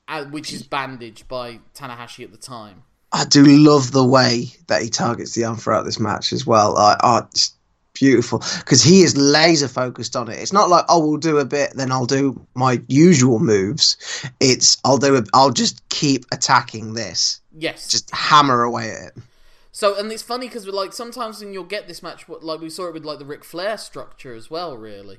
uh, 0.08 0.24
which 0.26 0.52
is 0.52 0.62
bandaged 0.62 1.28
by 1.28 1.60
Tanahashi 1.74 2.24
at 2.24 2.32
the 2.32 2.38
time. 2.38 2.84
I 3.12 3.24
do 3.24 3.44
love 3.44 3.90
the 3.90 4.04
way 4.04 4.52
that 4.68 4.82
he 4.82 4.88
targets 4.88 5.34
the 5.34 5.44
arm 5.44 5.56
throughout 5.56 5.84
this 5.84 5.98
match 5.98 6.32
as 6.32 6.46
well. 6.46 6.76
I, 6.76 6.96
I, 7.00 7.18
it's 7.32 7.52
beautiful 7.92 8.38
because 8.58 8.82
he 8.82 9.02
is 9.02 9.16
laser 9.16 9.66
focused 9.66 10.14
on 10.14 10.28
it. 10.28 10.38
It's 10.38 10.52
not 10.52 10.68
like 10.68 10.84
oh 10.88 11.04
we'll 11.04 11.18
do 11.18 11.38
a 11.38 11.44
bit, 11.44 11.72
then 11.74 11.90
I'll 11.90 12.06
do 12.06 12.46
my 12.54 12.80
usual 12.86 13.40
moves. 13.40 13.96
It's 14.38 14.78
I'll 14.84 14.98
do 14.98 15.16
it. 15.16 15.28
I'll 15.34 15.50
just 15.50 15.86
keep 15.88 16.24
attacking 16.30 16.94
this, 16.94 17.40
Yes, 17.56 17.88
just 17.88 18.14
hammer 18.14 18.62
away 18.62 18.90
at 18.92 19.08
it. 19.08 19.22
So, 19.72 19.96
and 19.96 20.10
it's 20.10 20.22
funny 20.22 20.48
because 20.48 20.66
like 20.66 20.92
sometimes 20.92 21.40
when 21.40 21.52
you'll 21.52 21.64
get 21.64 21.86
this 21.86 22.02
match, 22.02 22.28
what- 22.28 22.42
like 22.42 22.60
we 22.60 22.70
saw 22.70 22.86
it 22.88 22.94
with 22.94 23.04
like 23.04 23.18
the 23.18 23.24
Ric 23.24 23.44
Flair 23.44 23.78
structure 23.78 24.34
as 24.34 24.50
well. 24.50 24.76
Really, 24.76 25.18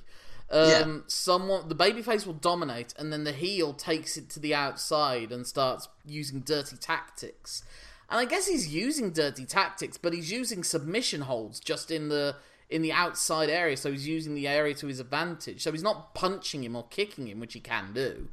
um, 0.50 0.62
Yeah. 0.62 0.98
someone 1.08 1.70
the 1.70 1.76
babyface 1.76 2.26
will 2.26 2.34
dominate, 2.34 2.94
and 2.98 3.12
then 3.14 3.24
the 3.24 3.32
heel 3.32 3.74
takes 3.74 4.18
it 4.18 4.30
to 4.32 4.40
the 4.40 4.54
outside 4.54 5.32
and 5.32 5.48
starts 5.48 5.88
using 6.06 6.42
dirty 6.42 6.76
tactics. 6.78 7.64
And 8.10 8.20
I 8.20 8.26
guess 8.26 8.48
he's 8.48 8.68
using 8.68 9.12
dirty 9.12 9.46
tactics, 9.46 9.98
but 9.98 10.12
he's 10.12 10.32
using 10.32 10.66
submission 10.66 11.22
holds 11.22 11.60
just 11.62 11.90
in 11.92 12.10
the 12.10 12.36
in 12.70 12.82
the 12.82 12.92
outside 12.92 13.50
area. 13.50 13.76
So 13.76 13.92
he's 13.92 14.08
using 14.08 14.34
the 14.34 14.48
area 14.48 14.74
to 14.76 14.88
his 14.88 15.00
advantage. 15.02 15.62
So 15.64 15.72
he's 15.74 15.84
not 15.84 16.14
punching 16.16 16.64
him 16.64 16.76
or 16.76 16.86
kicking 16.90 17.28
him, 17.28 17.40
which 17.42 17.54
he 17.54 17.60
can 17.60 17.92
do. 17.94 18.30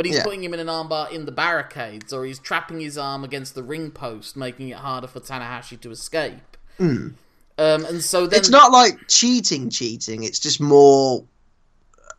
But 0.00 0.06
he's 0.06 0.16
Yeah. 0.16 0.24
putting 0.24 0.42
him 0.42 0.54
in 0.54 0.60
an 0.60 0.68
armbar 0.68 1.10
in 1.12 1.26
the 1.26 1.30
barricades, 1.30 2.10
or 2.10 2.24
he's 2.24 2.38
trapping 2.38 2.80
his 2.80 2.96
arm 2.96 3.22
against 3.22 3.54
the 3.54 3.62
ring 3.62 3.90
post, 3.90 4.34
making 4.34 4.70
it 4.70 4.78
harder 4.78 5.06
for 5.06 5.20
Tanahashi 5.20 5.78
to 5.78 5.90
escape. 5.90 6.56
Um, 6.78 7.14
and 7.58 8.02
so 8.02 8.26
then 8.26 8.40
It's 8.40 8.48
not 8.48 8.72
like 8.72 9.08
cheating, 9.08 9.68
cheating. 9.68 10.22
It's 10.22 10.38
just 10.38 10.58
more 10.58 11.22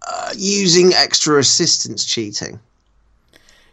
uh, 0.07 0.31
using 0.37 0.93
extra 0.93 1.39
assistance 1.39 2.05
cheating. 2.05 2.59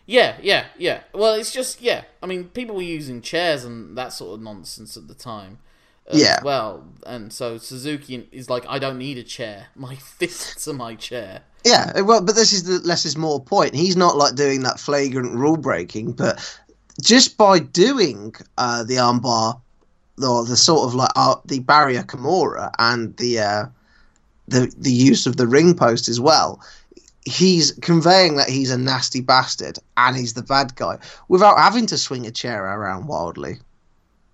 Yeah, 0.07 0.37
yeah, 0.41 0.69
yeah. 0.79 1.01
Well, 1.13 1.35
it's 1.35 1.53
just 1.53 1.83
yeah. 1.83 2.05
I 2.23 2.27
mean, 2.27 2.45
people 2.45 2.77
were 2.77 2.81
using 2.81 3.21
chairs 3.21 3.63
and 3.63 3.99
that 3.99 4.15
sort 4.15 4.37
of 4.39 4.41
nonsense 4.43 4.97
at 4.97 5.07
the 5.09 5.15
time. 5.15 5.59
Yeah. 6.11 6.41
Well, 6.43 6.87
and 7.05 7.31
so 7.31 7.59
Suzuki 7.59 8.27
is 8.33 8.49
like, 8.49 8.65
I 8.71 8.79
don't 8.79 8.97
need 8.97 9.19
a 9.19 9.23
chair. 9.23 9.67
My 9.77 9.97
fists 10.19 10.67
are 10.67 10.73
my 10.73 10.95
chair. 10.95 11.43
Yeah, 11.65 12.01
well, 12.01 12.23
but 12.23 12.35
this 12.35 12.53
is 12.53 12.65
the 12.65 12.87
less 12.87 13.05
is 13.05 13.17
more 13.17 13.43
point. 13.43 13.75
He's 13.75 13.97
not 13.97 14.17
like 14.17 14.35
doing 14.35 14.63
that 14.63 14.81
flagrant 14.81 15.35
rule 15.35 15.57
breaking, 15.57 16.13
but 16.13 16.39
just 17.03 17.37
by 17.37 17.59
doing 17.59 18.35
uh, 18.57 18.85
the 18.85 18.95
armbar, 18.95 19.61
or 20.23 20.45
the 20.45 20.57
sort 20.57 20.89
of 20.89 20.95
like 20.95 21.11
uh, 21.17 21.37
the 21.45 21.61
barrier 21.61 22.03
Kimura 22.03 22.71
and 22.79 23.17
the 23.17 23.41
uh, 23.41 23.67
the 24.47 24.73
the 24.79 24.93
use 24.93 25.27
of 25.27 25.37
the 25.37 25.47
ring 25.47 25.75
post 25.75 26.09
as 26.09 26.21
well, 26.21 26.61
he's 27.25 27.73
conveying 27.73 28.37
that 28.37 28.49
he's 28.49 28.71
a 28.71 28.79
nasty 28.79 29.21
bastard 29.21 29.79
and 29.97 30.17
he's 30.17 30.35
the 30.35 30.43
bad 30.43 30.75
guy 30.75 30.99
without 31.29 31.59
having 31.59 31.87
to 31.87 31.99
swing 31.99 32.27
a 32.27 32.31
chair 32.31 32.65
around 32.65 33.07
wildly. 33.07 33.59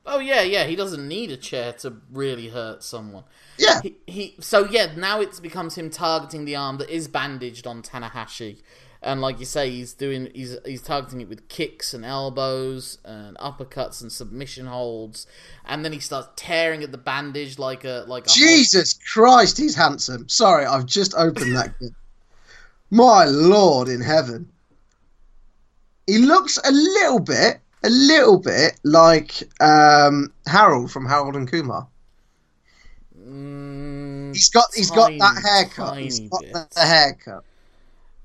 Oh 0.06 0.18
yeah, 0.18 0.42
yeah. 0.42 0.64
He 0.64 0.76
doesn't 0.76 1.06
need 1.06 1.30
a 1.30 1.36
chair 1.36 1.72
to 1.74 1.94
really 2.12 2.48
hurt 2.48 2.82
someone. 2.82 3.24
Yeah, 3.58 3.80
He, 3.82 3.96
he 4.06 4.36
so 4.40 4.64
yeah. 4.66 4.92
Now 4.96 5.20
it 5.20 5.40
becomes 5.42 5.76
him 5.76 5.90
targeting 5.90 6.44
the 6.44 6.56
arm 6.56 6.78
that 6.78 6.90
is 6.90 7.08
bandaged 7.08 7.66
on 7.66 7.82
Tanahashi, 7.82 8.58
and 9.04 9.20
like 9.20 9.38
you 9.38 9.46
say, 9.46 9.70
he's 9.70 9.92
doing 9.92 10.30
he's 10.34 10.56
he's 10.64 10.82
targeting 10.82 11.20
it 11.20 11.28
with 11.28 11.48
kicks 11.48 11.94
and 11.94 12.04
elbows 12.04 12.98
and 13.04 13.36
uppercuts 13.38 14.02
and 14.02 14.10
submission 14.10 14.66
holds, 14.66 15.26
and 15.64 15.84
then 15.84 15.92
he 15.92 16.00
starts 16.00 16.28
tearing 16.36 16.82
at 16.82 16.90
the 16.90 16.98
bandage 16.98 17.58
like 17.58 17.84
a 17.84 18.04
like 18.06 18.26
a 18.26 18.30
Jesus 18.30 18.98
Christ, 19.12 19.56
he's 19.58 19.74
handsome. 19.74 20.28
Sorry, 20.28 20.64
I've 20.64 20.86
just 20.86 21.14
opened 21.14 21.54
that. 21.54 21.74
My 22.90 23.24
Lord 23.24 23.88
in 23.88 24.00
heaven. 24.00 24.50
He 26.06 26.18
looks 26.18 26.58
a 26.58 26.70
little 26.70 27.18
bit, 27.20 27.60
a 27.84 27.90
little 27.90 28.38
bit 28.38 28.78
like 28.84 29.42
um, 29.60 30.32
Harold 30.46 30.90
from 30.90 31.06
Harold 31.06 31.36
and 31.36 31.50
Kumar. 31.50 31.86
Mm, 33.18 34.34
He's 34.34 34.48
got, 34.50 34.66
he's 34.74 34.90
got 34.90 35.12
that 35.18 35.42
haircut. 35.44 35.98
He's 35.98 36.20
got 36.20 36.42
the, 36.42 36.68
the 36.74 36.80
haircut. 36.80 37.44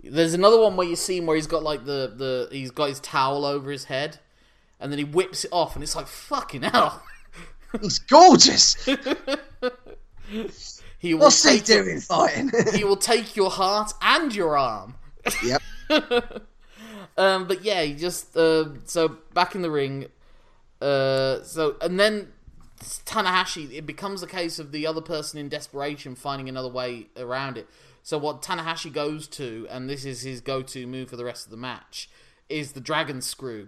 There's 0.04 0.34
another 0.34 0.60
one 0.60 0.76
where 0.78 0.88
you 0.88 0.96
see 0.96 1.18
him 1.18 1.26
where 1.26 1.36
he's 1.36 1.48
got 1.48 1.64
like 1.64 1.86
the, 1.86 2.14
the 2.16 2.48
he's 2.52 2.72
got 2.72 2.90
his 2.90 3.00
towel 3.00 3.46
over 3.46 3.70
his 3.70 3.86
head, 3.86 4.18
and 4.80 4.92
then 4.92 4.98
he 4.98 5.06
whips 5.06 5.46
it 5.46 5.52
off, 5.52 5.76
and 5.76 5.84
it's 5.84 5.96
like 5.96 6.08
fucking 6.08 6.64
hell. 6.64 7.04
He's 7.82 8.00
gorgeous. 8.00 8.74
he 10.98 11.14
will 11.14 11.22
What's 11.26 11.48
he 11.48 11.58
your- 11.58 11.84
doing 11.84 12.00
fighting? 12.00 12.50
he 12.74 12.84
will 12.84 12.98
take 12.98 13.36
your 13.36 13.52
heart 13.52 13.92
and 14.02 14.34
your 14.34 14.58
arm. 14.58 14.96
yep. 15.44 15.62
Um, 17.20 17.48
but 17.48 17.64
yeah, 17.66 17.84
he 17.84 17.94
just 17.94 18.36
uh, 18.38 18.70
so 18.86 19.18
back 19.34 19.54
in 19.54 19.62
the 19.62 19.70
ring. 19.70 20.08
Uh, 20.82 21.44
so 21.44 21.76
and 21.82 22.00
then 22.00 22.30
Tanahashi, 22.80 23.74
it 23.74 23.86
becomes 23.86 24.24
a 24.24 24.28
case 24.28 24.58
of 24.58 24.72
the 24.72 24.88
other 24.88 25.02
person 25.02 25.38
in 25.38 25.50
desperation 25.50 26.16
finding 26.16 26.48
another 26.48 26.70
way 26.70 27.08
around 27.18 27.58
it. 27.58 27.68
So 28.04 28.18
what 28.18 28.42
Tanahashi 28.42 28.92
goes 28.92 29.28
to, 29.28 29.68
and 29.70 29.90
this 29.90 30.06
is 30.06 30.22
his 30.22 30.40
go-to 30.40 30.88
move 30.88 31.10
for 31.10 31.18
the 31.18 31.26
rest 31.26 31.46
of 31.46 31.52
the 31.52 31.58
match, 31.58 32.10
is 32.48 32.72
the 32.72 32.80
dragon 32.80 33.22
screw 33.22 33.68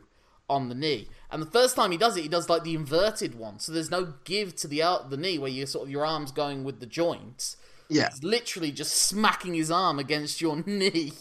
on 0.50 0.70
the 0.70 0.76
knee. 0.76 1.10
And 1.30 1.42
the 1.42 1.52
first 1.52 1.76
time 1.76 1.92
he 1.92 1.98
does 1.98 2.16
it, 2.16 2.22
he 2.22 2.30
does 2.30 2.50
like 2.50 2.64
the 2.64 2.74
inverted 2.74 3.36
one. 3.36 3.60
So 3.60 3.74
there's 3.74 3.92
no 3.92 4.14
give 4.24 4.56
to 4.58 4.68
the 4.70 4.82
out 4.82 5.10
the 5.10 5.18
knee 5.18 5.38
where 5.38 5.52
you 5.52 5.66
sort 5.66 5.86
of 5.86 5.92
your 5.92 6.06
arms 6.06 6.32
going 6.32 6.64
with 6.64 6.80
the 6.80 6.86
joints. 6.86 7.58
Yeah. 7.90 8.10
He's 8.10 8.24
literally 8.24 8.72
just 8.72 8.94
smacking 8.94 9.54
his 9.54 9.70
arm 9.70 10.00
against 10.00 10.40
your 10.40 10.64
knee, 10.66 11.12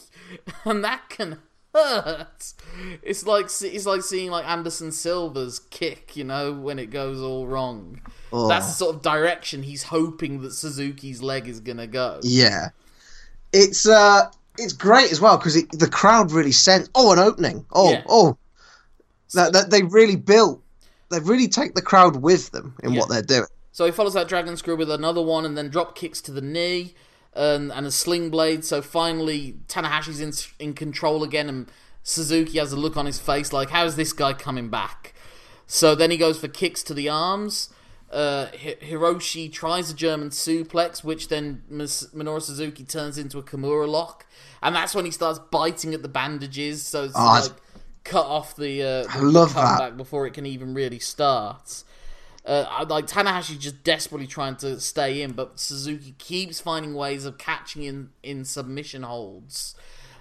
and 0.64 0.84
that 0.84 1.10
can 1.10 1.40
It's 1.75 3.27
like 3.27 3.47
it's 3.47 3.87
like 3.87 4.03
seeing 4.03 4.31
like 4.31 4.47
Anderson 4.47 4.93
Silva's 4.93 5.59
kick, 5.71 6.17
you 6.17 6.25
know, 6.25 6.53
when 6.53 6.79
it 6.79 6.87
goes 6.91 7.21
all 7.21 7.47
wrong. 7.47 8.00
Oh. 8.33 8.49
That's 8.49 8.67
the 8.67 8.73
sort 8.73 8.97
of 8.97 9.03
direction 9.03 9.62
he's 9.62 9.85
hoping 9.85 10.43
that 10.43 10.53
Suzuki's 10.53 11.23
leg 11.23 11.49
is 11.49 11.61
gonna 11.61 11.87
go. 11.87 12.21
Yeah. 12.23 12.69
It's 13.53 13.87
uh 13.87 14.31
it's 14.59 14.73
great 14.73 15.11
as 15.12 15.21
well 15.21 15.37
because 15.39 15.55
the 15.55 15.89
crowd 15.91 16.33
really 16.33 16.53
sense 16.53 16.89
oh 16.95 17.12
an 17.12 17.19
opening. 17.19 17.65
Oh, 17.73 17.91
Yeah. 17.93 18.03
oh. 18.09 18.37
That, 19.35 19.53
that 19.53 19.71
they 19.71 19.83
really 19.85 20.17
built 20.17 20.62
they 21.11 21.21
really 21.21 21.49
take 21.49 21.75
the 21.75 21.83
crowd 21.83 22.17
with 22.17 22.50
them 22.50 22.75
in 22.83 22.93
Yeah. 22.93 23.00
what 23.00 23.09
they're 23.09 23.23
doing. 23.23 23.49
So 23.73 23.87
he 23.87 23.93
follows 23.93 24.15
that 24.15 24.29
dragon 24.29 24.57
screw 24.57 24.77
with 24.77 24.91
another 24.91 25.23
one, 25.23 25.45
and 25.45 25.57
then 25.57 25.69
drop 25.69 25.95
kicks 25.97 26.21
to 26.23 26.33
the 26.33 26.41
knee, 26.41 26.95
and, 27.34 27.72
and 27.72 27.87
a 27.87 27.90
sling 27.90 28.30
blade. 28.30 28.64
So 28.64 28.82
finally, 28.82 29.56
Tanahashi's 29.68 30.20
in 30.20 30.32
in 30.58 30.75
control 30.75 31.22
again, 31.22 31.49
and 31.49 31.70
Suzuki 32.02 32.58
has 32.58 32.72
a 32.72 32.76
look 32.76 32.96
on 32.96 33.06
his 33.06 33.18
face 33.18 33.52
like, 33.52 33.70
"How's 33.70 33.96
this 33.96 34.12
guy 34.12 34.32
coming 34.32 34.68
back?" 34.68 35.14
So 35.66 35.94
then 35.94 36.10
he 36.10 36.16
goes 36.16 36.38
for 36.40 36.49
kicks 36.49 36.82
to 36.84 36.94
the 36.94 37.08
arms. 37.08 37.70
Uh, 38.10 38.46
Hiroshi 38.52 39.52
tries 39.52 39.88
a 39.90 39.94
German 39.94 40.30
suplex, 40.30 41.04
which 41.04 41.28
then 41.28 41.62
Minoru 41.70 42.42
Suzuki 42.42 42.82
turns 42.82 43.16
into 43.16 43.38
a 43.38 43.42
Kimura 43.42 43.87
lock, 43.88 44.26
and 44.60 44.75
that's 44.75 44.96
when 44.96 45.04
he 45.04 45.12
starts 45.12 45.38
biting 45.38 45.94
at 45.94 46.02
the 46.02 46.08
bandages. 46.08 46.84
So 46.84 47.04
it's 47.04 47.14
Oh, 47.16 47.25
like 47.25 47.52
cut 48.02 48.26
off 48.26 48.56
the, 48.56 48.82
uh, 48.82 49.06
I 49.08 49.20
love 49.20 49.54
that. 49.54 49.78
comeback 49.78 49.96
before 49.96 50.26
it 50.26 50.34
can 50.34 50.44
even 50.44 50.75
really 50.75 50.99
start. 50.99 51.84
Uh, 52.44 52.87
like 52.88 53.06
Tanahashi 53.06 53.59
just 53.59 53.85
desperately 53.85 54.26
trying 54.26 54.56
to 54.56 54.80
stay 54.80 55.20
in, 55.20 55.32
but 55.32 55.61
Suzuki 55.61 56.14
keeps 56.18 56.61
finding 56.61 56.94
ways 56.94 57.26
of 57.26 57.37
catching 57.37 57.82
in 57.82 58.11
in 58.23 58.44
submission 58.44 59.02
holds, 59.02 59.75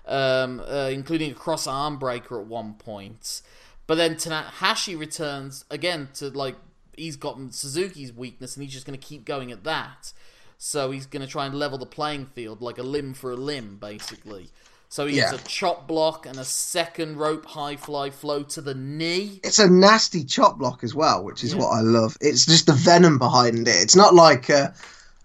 um, 0.05 0.59
uh, 0.59 0.89
including 0.91 1.31
a 1.31 1.33
cross 1.33 1.65
arm 1.65 1.97
breaker 1.97 2.39
at 2.39 2.45
one 2.45 2.73
point. 2.73 3.41
But 3.87 3.95
then 3.95 4.15
Tanahashi 4.15 4.99
returns 4.99 5.63
again 5.71 6.09
to 6.15 6.29
like 6.29 6.55
he's 6.95 7.15
gotten 7.15 7.51
Suzuki's 7.51 8.13
weakness, 8.13 8.55
and 8.55 8.63
he's 8.63 8.73
just 8.73 8.85
going 8.85 8.99
to 8.99 9.05
keep 9.05 9.25
going 9.25 9.51
at 9.51 9.63
that. 9.63 10.13
So 10.57 10.91
he's 10.91 11.05
going 11.05 11.25
to 11.25 11.31
try 11.31 11.45
and 11.45 11.55
level 11.55 11.77
the 11.77 11.85
playing 11.85 12.25
field 12.27 12.61
like 12.61 12.77
a 12.77 12.83
limb 12.83 13.13
for 13.13 13.31
a 13.31 13.37
limb, 13.37 13.77
basically. 13.77 14.49
So 14.91 15.05
he 15.05 15.17
Yeah. 15.17 15.29
has 15.29 15.39
a 15.39 15.43
chop 15.43 15.87
block 15.87 16.25
and 16.25 16.39
a 16.39 16.43
second 16.43 17.17
rope 17.17 17.45
high 17.45 17.75
fly 17.75 18.09
flow 18.09 18.41
to 18.43 18.59
the 18.59 18.73
knee. 18.73 19.39
It's 19.43 19.59
a 19.59 19.69
nasty 19.69 20.23
chop 20.23 20.57
block 20.57 20.83
as 20.83 20.95
well, 20.95 21.23
which 21.23 21.43
is 21.43 21.55
what 21.55 21.67
I 21.67 21.81
love. 21.81 22.17
It's 22.21 22.45
just 22.47 22.65
the 22.65 22.73
venom 22.73 23.19
behind 23.19 23.67
it. 23.67 23.75
It's 23.75 23.95
not 23.95 24.15
like 24.15 24.49
a, 24.49 24.73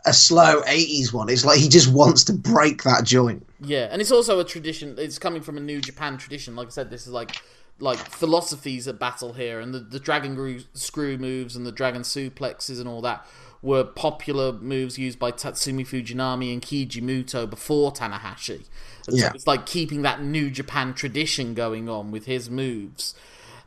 a 0.05 0.13
slow 0.13 0.61
80s 0.67 1.15
one. 1.15 1.31
It's 1.31 1.47
like 1.47 1.59
he 1.59 1.71
just 1.71 1.89
wants 1.91 2.25
to 2.25 2.35
break 2.35 2.83
that 2.83 3.05
joint. 3.05 3.47
Yeah, 3.59 3.89
and 3.91 4.03
it's 4.03 4.13
also 4.13 4.39
a 4.39 4.45
tradition. 4.45 4.97
It's 4.99 5.19
coming 5.19 5.41
from 5.41 5.57
a 5.57 5.61
New 5.61 5.81
Japan 5.81 6.19
tradition. 6.19 6.55
Like 6.55 6.67
I 6.67 6.71
said, 6.71 6.91
this 6.91 7.07
is 7.07 7.13
like 7.15 7.41
like 7.81 7.99
philosophies 7.99 8.87
at 8.87 8.99
battle 8.99 9.33
here, 9.33 9.61
and 9.61 9.73
the, 9.73 9.81
the 9.81 9.99
dragon 9.99 10.63
screw 10.75 11.17
moves 11.17 11.57
and 11.57 11.65
the 11.67 11.73
dragon 11.73 12.03
suplexes 12.03 12.79
and 12.81 12.87
all 12.87 13.01
that 13.01 13.27
were 13.65 13.83
popular 13.83 14.53
moves 14.53 14.99
used 14.99 15.19
by 15.19 15.33
Tatsumi 15.33 15.87
Fujinami 15.87 16.53
and 16.53 16.61
Keiji 16.61 17.03
Muto 17.03 17.49
before 17.49 17.93
Tanahashi. 17.93 18.61
And 19.07 19.19
so 19.19 19.25
Yeah. 19.25 19.33
it's 19.35 19.47
like 19.47 19.65
keeping 19.65 20.03
that 20.03 20.23
New 20.23 20.51
Japan 20.51 20.93
tradition 20.93 21.55
going 21.55 21.89
on 21.89 22.11
with 22.11 22.27
his 22.27 22.51
moves. 22.51 23.15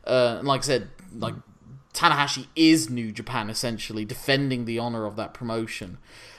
Uh, 0.06 0.36
and 0.38 0.46
like 0.46 0.60
I 0.60 0.64
said, 0.64 0.88
like 1.12 1.34
Tanahashi 1.94 2.46
is 2.54 2.88
New 2.88 3.10
Japan 3.10 3.50
essentially, 3.50 4.04
defending 4.04 4.66
the 4.66 4.78
honor 4.78 5.04
of 5.04 5.16
that 5.16 5.34
promotion. 5.34 5.98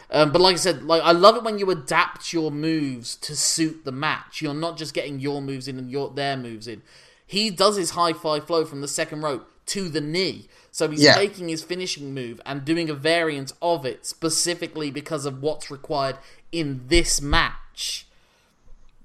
Um, 0.10 0.32
but 0.32 0.42
like 0.42 0.54
I 0.54 0.58
said, 0.58 0.84
like 0.84 1.04
I 1.04 1.12
love 1.12 1.36
it 1.36 1.44
when 1.44 1.60
you 1.60 1.70
adapt 1.70 2.32
your 2.32 2.51
moves 2.51 3.16
to 3.18 3.36
suit 3.36 3.84
the 3.84 3.92
match. 3.92 4.42
You're 4.42 4.54
not 4.54 4.78
just 4.78 4.94
getting 4.94 5.20
your 5.20 5.42
moves 5.42 5.68
in 5.68 5.78
and 5.78 5.92
your 5.92 6.10
their 6.10 6.38
moves 6.38 6.66
in. 6.68 6.82
He 7.28 7.50
does 7.51 7.75
his 7.75 7.92
high 7.92 8.13
fly 8.13 8.39
flow 8.39 8.63
from 8.66 8.80
the 8.82 8.88
second 8.88 9.22
rope 9.22 9.48
to 9.70 9.90
the 9.90 10.02
knee. 10.02 10.48
So 10.72 10.90
he's 10.90 11.02
Yeah. 11.02 11.16
taking 11.16 11.50
his 11.50 11.64
finishing 11.64 12.14
move 12.14 12.40
and 12.46 12.64
doing 12.64 12.90
a 12.90 12.94
variant 12.94 13.54
of 13.62 13.86
it 13.86 14.06
specifically 14.06 14.92
because 14.92 15.26
of 15.26 15.42
what's 15.42 15.72
required 15.72 16.18
in 16.52 16.82
this 16.88 17.22
match. 17.22 18.06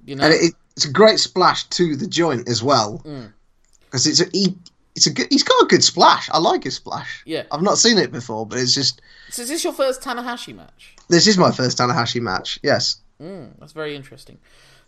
You 0.04 0.16
know, 0.16 0.24
and 0.24 0.34
it, 0.34 0.54
it's 0.76 0.84
a 0.84 0.90
great 0.92 1.18
splash 1.18 1.64
to 1.70 1.96
the 1.96 2.06
joint 2.06 2.48
as 2.48 2.62
well 2.62 3.00
Mm. 3.04 3.32
because 3.86 4.06
it's 4.06 4.20
a 4.20 4.26
he, 4.32 4.54
it's 4.94 5.06
a 5.06 5.10
good 5.12 5.26
he's 5.30 5.42
got 5.42 5.62
a 5.62 5.66
good 5.66 5.82
splash. 5.82 6.28
I 6.30 6.38
like 6.38 6.64
his 6.64 6.76
splash. 6.76 7.22
Yeah. 7.24 7.44
I've 7.50 7.62
not 7.62 7.78
seen 7.78 7.96
it 7.98 8.12
before, 8.12 8.46
but 8.46 8.58
it's 8.58 8.74
just 8.74 9.00
so 9.30 9.42
is 9.42 9.48
this 9.48 9.64
your 9.64 9.72
first 9.72 10.02
Tanahashi 10.02 10.54
match? 10.54 10.94
this 11.08 11.26
is 11.26 11.36
my 11.38 11.50
first 11.50 11.78
Tanahashi 11.78 12.20
match. 12.20 12.58
Yes, 12.62 12.96
Mm, 13.22 13.52
that's 13.60 13.72
very 13.72 13.94
interesting. 13.96 14.38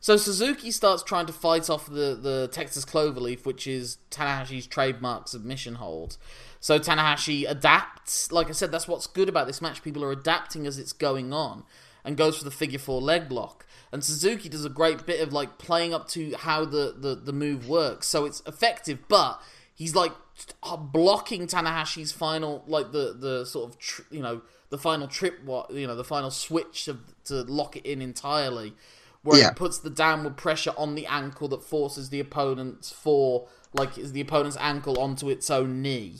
So 0.06 0.16
Suzuki 0.16 0.70
starts 0.70 1.02
trying 1.02 1.26
to 1.26 1.32
fight 1.32 1.68
off 1.68 1.86
the, 1.86 2.14
the 2.14 2.48
Texas 2.52 2.84
Cloverleaf, 2.84 3.44
which 3.44 3.66
is 3.66 3.98
Tanahashi's 4.12 4.68
trademark 4.68 5.26
submission 5.26 5.74
hold. 5.74 6.16
So 6.60 6.78
Tanahashi 6.78 7.44
adapts. 7.50 8.30
Like 8.30 8.48
I 8.48 8.52
said, 8.52 8.70
that's 8.70 8.86
what's 8.86 9.08
good 9.08 9.28
about 9.28 9.48
this 9.48 9.60
match. 9.60 9.82
People 9.82 10.04
are 10.04 10.12
adapting 10.12 10.64
as 10.64 10.78
it's 10.78 10.92
going 10.92 11.32
on 11.32 11.64
and 12.04 12.16
goes 12.16 12.38
for 12.38 12.44
the 12.44 12.52
figure 12.52 12.78
four 12.78 13.02
leg 13.02 13.32
lock. 13.32 13.66
And 13.90 14.04
Suzuki 14.04 14.48
does 14.48 14.64
a 14.64 14.68
great 14.68 15.06
bit 15.06 15.20
of 15.20 15.32
like 15.32 15.58
playing 15.58 15.92
up 15.92 16.06
to 16.10 16.36
how 16.36 16.64
the, 16.64 16.94
the, 16.96 17.16
the 17.16 17.32
move 17.32 17.68
works. 17.68 18.06
So 18.06 18.26
it's 18.26 18.44
effective, 18.46 19.08
but 19.08 19.42
he's 19.74 19.96
like 19.96 20.12
uh, 20.62 20.76
blocking 20.76 21.48
Tanahashi's 21.48 22.12
final, 22.12 22.62
like 22.68 22.92
the, 22.92 23.12
the 23.18 23.44
sort 23.44 23.70
of, 23.70 23.78
tr- 23.80 24.02
you 24.12 24.22
know, 24.22 24.42
the 24.70 24.78
final 24.78 25.08
trip, 25.08 25.42
what, 25.44 25.72
you 25.72 25.88
know, 25.88 25.96
the 25.96 26.04
final 26.04 26.30
switch 26.30 26.86
of, 26.86 27.00
to 27.24 27.42
lock 27.42 27.76
it 27.76 27.84
in 27.84 28.00
entirely 28.00 28.72
where 29.26 29.38
Yeah. 29.38 29.50
it 29.50 29.56
puts 29.56 29.78
the 29.78 29.90
downward 29.90 30.36
pressure 30.38 30.72
on 30.78 30.94
the 30.96 31.06
ankle 31.06 31.48
that 31.48 31.62
forces 31.64 32.10
the 32.10 32.20
opponent's 32.20 32.92
for 32.92 33.48
like 33.74 33.98
is 33.98 34.12
the 34.12 34.22
opponent's 34.22 34.56
ankle 34.58 34.98
onto 35.00 35.28
its 35.30 35.50
own 35.50 35.82
knee. 35.82 36.16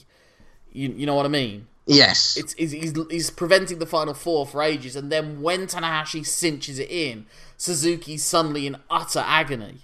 You, 0.73 0.91
you 0.91 1.07
know 1.07 1.15
what 1.15 1.27
I 1.27 1.31
mean? 1.31 1.69
yes, 1.87 2.37
It's 2.37 2.55
he's, 2.55 2.73
he's, 2.73 2.95
he's 3.11 3.31
preventing 3.31 3.79
the 3.81 3.87
final 3.87 4.15
four 4.15 4.47
for 4.47 4.63
ages, 4.63 4.97
and 4.97 5.11
then 5.13 5.43
when 5.43 5.67
Tanahashi 5.67 6.27
cinches 6.27 6.79
it 6.79 6.91
in, 6.91 7.27
Suzuki's 7.57 8.25
suddenly 8.25 8.67
in 8.67 8.77
utter 8.91 9.25
agony. 9.27 9.79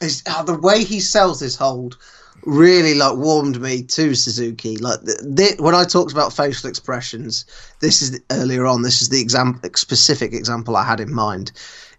It's, 0.00 0.22
uh, 0.26 0.42
the 0.42 0.58
way 0.58 0.84
he 0.84 1.00
sells 1.00 1.40
this 1.40 1.56
hold 1.56 1.96
really 2.44 2.94
like 2.94 3.16
warmed 3.16 3.60
me 3.60 3.82
to 3.82 4.14
Suzuki. 4.14 4.76
Like 4.76 5.00
the, 5.02 5.14
the, 5.22 5.62
when 5.62 5.74
I 5.74 5.84
talked 5.84 6.12
about 6.12 6.32
facial 6.32 6.68
expressions, 6.68 7.46
this 7.80 8.02
is 8.02 8.20
earlier 8.30 8.66
on. 8.66 8.82
This 8.82 9.02
is 9.02 9.08
the 9.08 9.20
example, 9.20 9.70
specific 9.76 10.32
example 10.34 10.76
I 10.76 10.84
had 10.84 11.00
in 11.00 11.12
mind. 11.12 11.52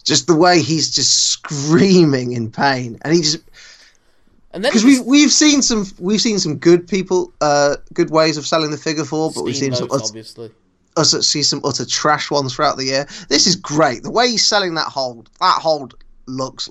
Just 0.05 0.27
the 0.27 0.35
way 0.35 0.61
he's 0.61 0.89
just 0.89 1.29
screaming 1.31 2.31
in 2.33 2.51
pain, 2.51 2.97
and 3.01 3.13
he 3.13 3.21
just 3.21 3.39
And 4.53 4.63
then 4.63 4.71
because 4.71 4.85
we 4.85 4.99
we've 5.01 5.31
seen 5.31 5.61
some 5.61 5.85
we've 5.99 6.21
seen 6.21 6.39
some 6.39 6.57
good 6.57 6.87
people, 6.87 7.33
uh, 7.41 7.75
good 7.93 8.11
ways 8.11 8.37
of 8.37 8.45
selling 8.45 8.71
the 8.71 8.77
figure 8.77 9.03
four, 9.03 9.31
but 9.33 9.43
we've 9.43 9.55
seen 9.57 9.73
some 9.73 9.89
utter, 9.91 10.03
obviously. 10.05 10.51
us 10.95 11.11
see 11.27 11.43
some 11.43 11.59
utter 11.65 11.85
trash 11.85 12.29
ones 12.31 12.55
throughout 12.55 12.77
the 12.77 12.85
year. 12.85 13.07
This 13.29 13.47
is 13.47 13.55
great. 13.55 14.03
The 14.03 14.11
way 14.11 14.29
he's 14.29 14.45
selling 14.45 14.75
that 14.75 14.87
hold, 14.87 15.29
that 15.41 15.59
hold 15.61 15.95
looks 16.27 16.69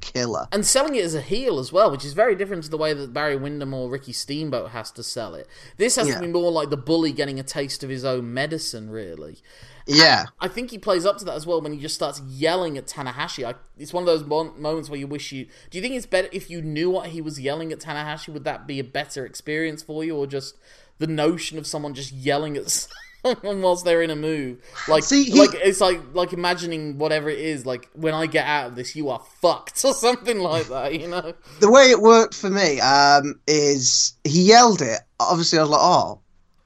killer. 0.00 0.48
and 0.50 0.66
selling 0.66 0.96
it 0.96 1.04
as 1.04 1.14
a 1.14 1.20
heel 1.20 1.60
as 1.60 1.72
well, 1.72 1.88
which 1.90 2.04
is 2.04 2.12
very 2.12 2.34
different 2.34 2.64
to 2.64 2.68
the 2.70 2.76
way 2.76 2.92
that 2.92 3.12
Barry 3.12 3.36
Windham 3.36 3.72
or 3.72 3.88
Ricky 3.88 4.12
Steamboat 4.12 4.72
has 4.72 4.90
to 4.90 5.02
sell 5.04 5.36
it. 5.36 5.46
This 5.76 5.94
has 5.94 6.08
Yeah. 6.08 6.14
to 6.16 6.20
be 6.20 6.26
more 6.26 6.50
like 6.50 6.70
the 6.70 6.76
bully 6.76 7.12
getting 7.12 7.38
a 7.38 7.44
taste 7.44 7.84
of 7.84 7.88
his 7.88 8.04
own 8.04 8.34
medicine, 8.34 8.90
really. 8.90 9.38
Yeah, 9.86 10.26
I 10.40 10.48
think 10.48 10.70
he 10.70 10.78
plays 10.78 11.04
up 11.04 11.18
to 11.18 11.24
that 11.26 11.34
as 11.34 11.46
well 11.46 11.60
when 11.60 11.72
he 11.72 11.78
just 11.80 11.94
starts 11.94 12.20
yelling 12.28 12.78
at 12.78 12.86
Tanahashi. 12.86 13.44
I, 13.46 13.54
it's 13.78 13.92
one 13.92 14.02
of 14.02 14.06
those 14.06 14.24
mon- 14.24 14.60
moments 14.60 14.88
where 14.88 14.98
you 14.98 15.06
wish 15.06 15.32
you. 15.32 15.46
Do 15.70 15.78
you 15.78 15.82
think 15.82 15.94
it's 15.94 16.06
better 16.06 16.28
if 16.32 16.48
you 16.50 16.62
knew 16.62 16.90
what 16.90 17.08
he 17.08 17.20
was 17.20 17.40
yelling 17.40 17.72
at 17.72 17.80
Tanahashi? 17.80 18.28
Would 18.32 18.44
that 18.44 18.66
be 18.66 18.78
a 18.78 18.84
better 18.84 19.26
experience 19.26 19.82
for 19.82 20.04
you, 20.04 20.16
or 20.16 20.26
just 20.26 20.56
the 20.98 21.06
notion 21.06 21.58
of 21.58 21.66
someone 21.66 21.94
just 21.94 22.12
yelling 22.12 22.56
at 22.56 22.70
someone 23.24 23.60
whilst 23.62 23.84
they're 23.84 24.02
in 24.02 24.10
a 24.10 24.16
move? 24.16 24.58
Like, 24.88 25.02
See, 25.04 25.24
he- 25.24 25.38
like 25.40 25.50
it's 25.54 25.80
like 25.80 26.00
like 26.14 26.32
imagining 26.32 26.98
whatever 26.98 27.28
it 27.28 27.40
is. 27.40 27.66
Like 27.66 27.88
when 27.94 28.14
I 28.14 28.26
get 28.26 28.46
out 28.46 28.68
of 28.68 28.76
this, 28.76 28.94
you 28.96 29.08
are 29.10 29.20
fucked, 29.40 29.84
or 29.84 29.94
something 29.94 30.38
like 30.38 30.68
that. 30.68 30.98
You 30.98 31.08
know? 31.08 31.34
the 31.60 31.70
way 31.70 31.90
it 31.90 32.00
worked 32.00 32.34
for 32.34 32.50
me 32.50 32.80
um, 32.80 33.40
is 33.48 34.14
he 34.24 34.42
yelled 34.42 34.80
it. 34.80 35.00
Obviously, 35.20 35.58
I 35.58 35.62
was 35.62 35.70
like, 35.70 35.80
"Oh, 35.82 36.20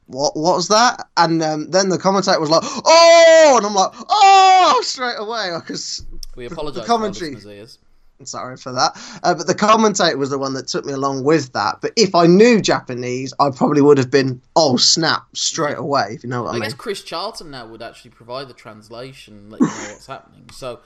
what? 0.06 0.36
What 0.36 0.56
was 0.56 0.68
that?" 0.68 1.08
And 1.16 1.42
um, 1.42 1.70
then 1.70 1.88
the 1.88 1.98
commentator 1.98 2.40
was 2.40 2.50
like, 2.50 2.62
"Oh!" 2.64 3.54
and 3.56 3.66
I'm 3.66 3.74
like, 3.74 3.92
"Oh!" 4.08 4.80
straight 4.84 5.16
away 5.18 5.50
because 5.60 6.04
We 6.36 6.46
apologise. 6.46 6.82
for 6.82 6.86
commentary- 6.86 7.30
our 7.30 7.34
listeners' 7.36 7.56
ears. 7.58 7.78
sorry 8.24 8.56
for 8.56 8.72
that. 8.72 8.92
Uh, 9.22 9.34
but 9.34 9.46
the 9.46 9.54
commentator 9.54 10.16
was 10.16 10.30
the 10.30 10.38
one 10.38 10.54
that 10.54 10.68
took 10.68 10.84
me 10.86 10.92
along 10.92 11.22
with 11.24 11.52
that. 11.52 11.80
But 11.82 11.92
if 11.96 12.14
I 12.14 12.26
knew 12.26 12.60
Japanese, 12.62 13.34
I 13.38 13.50
probably 13.50 13.82
would 13.82 13.98
have 13.98 14.10
been, 14.10 14.40
"Oh 14.56 14.76
snap!" 14.76 15.24
straight 15.34 15.76
away. 15.78 16.08
If 16.12 16.24
you 16.24 16.30
know 16.30 16.42
what 16.42 16.48
I, 16.48 16.50
I 16.50 16.54
mean. 16.54 16.62
guess 16.62 16.74
Chris 16.74 17.02
Charlton 17.02 17.50
now 17.50 17.66
would 17.66 17.82
actually 17.82 18.12
provide 18.12 18.48
the 18.48 18.54
translation 18.54 19.50
let 19.50 19.60
you 19.60 19.66
know 19.66 19.72
what's 19.92 20.06
happening. 20.06 20.48
So, 20.52 20.80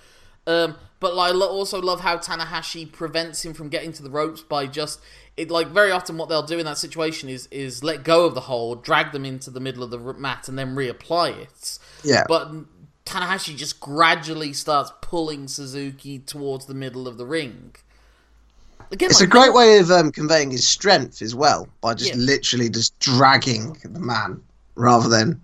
um, 0.46 0.76
but 1.00 1.16
I 1.16 1.30
lo- 1.30 1.48
also 1.48 1.80
love 1.80 2.00
how 2.00 2.18
Tanahashi 2.18 2.90
prevents 2.90 3.44
him 3.44 3.54
from 3.54 3.68
getting 3.68 3.92
to 3.94 4.02
the 4.02 4.10
ropes 4.10 4.42
by 4.42 4.66
just 4.66 5.00
it. 5.36 5.50
Like 5.50 5.68
very 5.68 5.90
often, 5.90 6.16
what 6.18 6.28
they'll 6.28 6.42
do 6.42 6.58
in 6.58 6.64
that 6.66 6.78
situation 6.78 7.28
is 7.28 7.46
is 7.50 7.82
let 7.82 8.04
go 8.04 8.26
of 8.26 8.34
the 8.34 8.42
hold, 8.42 8.84
drag 8.84 9.12
them 9.12 9.24
into 9.24 9.50
the 9.50 9.60
middle 9.60 9.82
of 9.82 9.90
the 9.90 9.98
mat, 9.98 10.48
and 10.48 10.58
then 10.58 10.74
reapply 10.74 11.38
it. 11.38 11.78
Yeah. 12.04 12.24
But 12.28 12.52
Tanahashi 13.06 13.56
just 13.56 13.80
gradually 13.80 14.52
starts 14.52 14.92
pulling 15.00 15.48
Suzuki 15.48 16.18
towards 16.18 16.66
the 16.66 16.74
middle 16.74 17.08
of 17.08 17.18
the 17.18 17.26
ring. 17.26 17.74
Again, 18.92 19.10
It's 19.10 19.20
a 19.20 19.26
great 19.26 19.54
way 19.54 19.78
of 19.78 19.90
um, 19.90 20.10
conveying 20.10 20.50
his 20.50 20.66
strength 20.66 21.22
as 21.22 21.34
well 21.34 21.68
by 21.80 21.94
just 21.94 22.10
Yeah. 22.10 22.20
literally 22.20 22.68
just 22.68 22.98
dragging 22.98 23.76
the 23.84 24.00
man 24.00 24.42
rather 24.74 25.08
than 25.08 25.40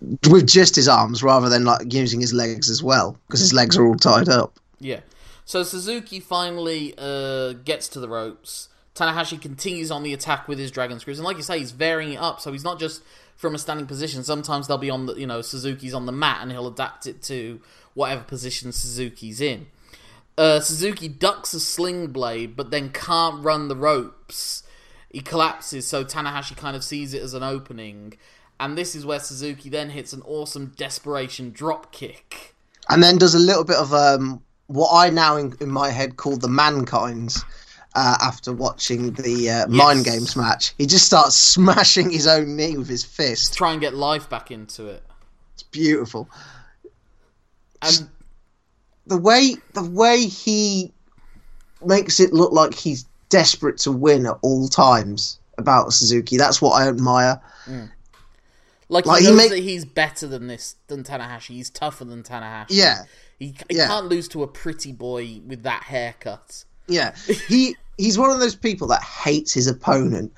with 0.00 0.46
just 0.46 0.76
his 0.76 0.88
arms 0.88 1.22
rather 1.22 1.48
than 1.48 1.64
like 1.64 1.92
using 1.92 2.20
his 2.20 2.32
legs 2.32 2.70
as 2.70 2.82
well 2.82 3.16
because 3.26 3.40
his 3.40 3.52
legs 3.52 3.76
are 3.76 3.86
all 3.86 3.96
tied 3.96 4.28
up. 4.28 4.58
Yeah. 4.78 5.00
So 5.44 5.62
Suzuki 5.62 6.20
finally 6.20 6.94
uh, 6.98 7.54
gets 7.54 7.88
to 7.88 8.00
the 8.00 8.08
ropes. 8.08 8.68
Tanahashi 8.94 9.40
continues 9.40 9.90
on 9.90 10.02
the 10.02 10.12
attack 10.12 10.48
with 10.48 10.58
his 10.58 10.70
dragon 10.70 10.98
screws, 10.98 11.18
and 11.18 11.24
like 11.24 11.36
you 11.36 11.42
say, 11.42 11.58
he's 11.58 11.70
varying 11.70 12.14
it 12.14 12.20
up. 12.20 12.40
So 12.40 12.52
he's 12.52 12.64
not 12.64 12.78
just 12.78 13.02
from 13.36 13.54
a 13.54 13.58
standing 13.58 13.86
position. 13.86 14.24
Sometimes 14.24 14.66
they'll 14.66 14.76
be 14.76 14.90
on 14.90 15.06
the, 15.06 15.14
you 15.14 15.26
know, 15.26 15.40
Suzuki's 15.40 15.94
on 15.94 16.06
the 16.06 16.12
mat, 16.12 16.40
and 16.42 16.50
he'll 16.50 16.66
adapt 16.66 17.06
it 17.06 17.22
to 17.22 17.60
whatever 17.94 18.22
position 18.22 18.72
Suzuki's 18.72 19.40
in. 19.40 19.66
Uh, 20.36 20.60
Suzuki 20.60 21.08
ducks 21.08 21.54
a 21.54 21.60
sling 21.60 22.08
blade, 22.08 22.56
but 22.56 22.70
then 22.70 22.90
can't 22.90 23.42
run 23.42 23.68
the 23.68 23.76
ropes. 23.76 24.62
He 25.10 25.20
collapses, 25.20 25.86
so 25.86 26.04
Tanahashi 26.04 26.56
kind 26.56 26.76
of 26.76 26.84
sees 26.84 27.14
it 27.14 27.22
as 27.22 27.34
an 27.34 27.42
opening, 27.42 28.14
and 28.60 28.76
this 28.76 28.94
is 28.94 29.06
where 29.06 29.20
Suzuki 29.20 29.68
then 29.68 29.90
hits 29.90 30.12
an 30.12 30.22
awesome 30.22 30.72
desperation 30.76 31.50
drop 31.50 31.92
kick. 31.92 32.54
And 32.88 33.02
then 33.02 33.18
does 33.18 33.34
a 33.34 33.38
little 33.38 33.64
bit 33.64 33.76
of 33.76 33.92
um, 33.92 34.42
what 34.66 34.90
I 34.92 35.10
now 35.10 35.36
in, 35.36 35.54
in 35.60 35.70
my 35.70 35.90
head 35.90 36.16
call 36.16 36.36
the 36.36 36.48
mankind's. 36.48 37.44
Uh, 37.94 38.16
after 38.20 38.52
watching 38.52 39.12
the 39.14 39.50
uh, 39.50 39.66
Mind 39.66 40.04
Games 40.04 40.36
match, 40.36 40.74
he 40.78 40.86
just 40.86 41.06
starts 41.06 41.34
smashing 41.54 42.10
his 42.10 42.26
own 42.26 42.54
knee 42.54 42.76
with 42.76 42.86
his 42.86 43.02
fist. 43.02 43.54
to 43.54 43.58
Try 43.58 43.72
and 43.72 43.80
get 43.80 43.94
life 43.94 44.28
back 44.28 44.50
into 44.50 44.86
it. 44.86 45.02
It's 45.54 45.62
beautiful. 45.64 46.28
And 47.82 48.08
the 49.06 49.16
way 49.16 49.56
the 49.72 49.88
way 49.88 50.26
he 50.26 50.92
makes 51.84 52.20
it 52.20 52.32
look 52.32 52.52
like 52.52 52.74
he's 52.74 53.04
desperate 53.30 53.78
to 53.78 53.90
win 53.90 54.26
at 54.26 54.36
all 54.42 54.68
times 54.68 55.40
about 55.56 55.92
Suzuki. 55.92 56.36
That's 56.36 56.62
what 56.62 56.80
I 56.80 56.88
admire. 56.88 57.40
Like, 58.88 59.04
Like, 59.06 59.20
he 59.20 59.26
he 59.26 59.30
knows 59.32 59.36
make- 59.38 59.50
that 59.50 59.58
he's 59.58 59.84
better 59.84 60.26
than 60.26 60.46
this 60.46 60.76
than 60.86 61.04
Tanahashi. 61.04 61.54
He's 61.56 61.70
tougher 61.70 62.04
than 62.04 62.22
Tanahashi. 62.22 62.66
Yeah, 62.70 63.02
he, 63.38 63.54
he 63.68 63.76
yeah. 63.76 63.86
can't 63.86 64.06
lose 64.06 64.28
to 64.28 64.42
a 64.42 64.46
pretty 64.48 64.92
boy 64.92 65.40
with 65.46 65.62
that 65.64 65.82
haircut. 65.82 66.64
yeah. 66.86 67.14
He 67.48 67.76
he's 67.98 68.16
one 68.18 68.30
of 68.30 68.38
those 68.40 68.54
people 68.54 68.86
that 68.88 69.02
hates 69.02 69.52
his 69.52 69.66
opponent 69.66 70.32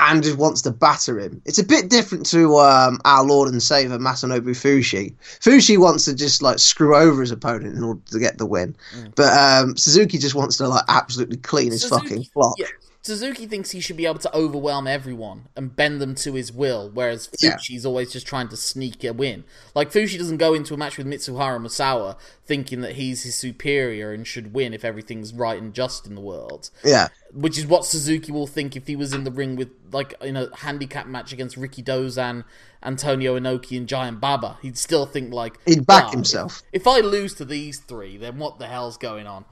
and 0.00 0.22
just 0.22 0.38
wants 0.38 0.62
to 0.62 0.70
batter 0.70 1.18
him. 1.20 1.42
It's 1.44 1.58
a 1.58 1.64
bit 1.64 1.90
different 1.90 2.24
to 2.26 2.56
um, 2.58 2.98
our 3.04 3.24
Lord 3.24 3.50
and 3.52 3.62
Savior 3.62 3.98
Masanobu 3.98 4.50
Fuchi. 4.50 5.14
Fuchi 5.40 5.76
wants 5.78 6.04
to 6.06 6.14
just 6.14 6.42
like 6.42 6.58
screw 6.58 6.96
over 6.96 7.20
his 7.20 7.30
opponent 7.30 7.76
in 7.76 7.84
order 7.84 8.00
to 8.10 8.18
get 8.18 8.38
the 8.38 8.46
win, 8.46 8.74
but 9.16 9.32
um, 9.32 9.76
Suzuki 9.76 10.16
just 10.18 10.34
wants 10.34 10.56
to 10.58 10.68
like 10.68 10.84
absolutely 10.88 11.36
clean 11.36 11.72
his 11.72 11.82
Suzuki- 11.82 12.08
fucking 12.08 12.24
flock. 12.24 12.54
Yeah, 12.58 12.66
Suzuki 13.06 13.46
thinks 13.46 13.70
he 13.70 13.80
should 13.80 13.96
be 13.96 14.04
able 14.04 14.18
to 14.18 14.36
overwhelm 14.36 14.86
everyone 14.86 15.46
and 15.56 15.74
bend 15.74 16.00
them 16.00 16.14
to 16.16 16.34
his 16.34 16.52
will, 16.52 16.90
whereas 16.92 17.28
Yeah. 17.40 17.52
Fuchi's 17.56 17.86
always 17.86 18.12
just 18.12 18.26
trying 18.26 18.48
to 18.48 18.56
sneak 18.56 19.04
a 19.04 19.12
win. 19.12 19.44
Like 19.74 19.92
Fuchi 19.92 20.18
doesn't 20.18 20.38
go 20.38 20.54
into 20.54 20.74
a 20.74 20.76
match 20.76 20.98
with 20.98 21.06
Mitsuharu 21.06 21.60
Misawa 21.60 22.16
thinking 22.44 22.80
that 22.80 22.92
he's 22.96 23.22
his 23.22 23.34
superior 23.36 24.12
and 24.12 24.26
should 24.26 24.52
win 24.52 24.74
if 24.74 24.84
everything's 24.84 25.32
right 25.32 25.60
and 25.60 25.72
just 25.72 26.06
in 26.06 26.14
the 26.16 26.20
world. 26.20 26.70
Yeah. 26.84 27.08
Which 27.32 27.56
is 27.56 27.66
what 27.66 27.84
Suzuki 27.84 28.32
will 28.32 28.46
think 28.46 28.76
if 28.76 28.86
he 28.86 28.96
was 28.96 29.12
in 29.12 29.24
the 29.24 29.30
ring 29.30 29.56
with 29.56 29.70
like 29.92 30.14
in 30.20 30.36
a 30.36 30.54
handicap 30.56 31.06
match 31.06 31.32
against 31.32 31.56
Rikidozan, 31.56 32.44
Antonio 32.82 33.38
Inoki, 33.38 33.76
and 33.76 33.86
Giant 33.88 34.20
Baba. 34.20 34.58
He'd 34.62 34.76
still 34.78 35.06
think 35.06 35.32
like 35.32 35.58
He'd 35.66 35.86
back 35.86 36.06
"Ah, 36.06 36.10
himself. 36.10 36.62
If 36.72 36.86
I 36.86 36.98
lose 37.00 37.34
to 37.34 37.44
these 37.44 37.78
three, 37.78 38.16
then 38.16 38.38
what 38.38 38.58
the 38.58 38.66
hell's 38.66 38.96
going 38.96 39.26
on? 39.26 39.44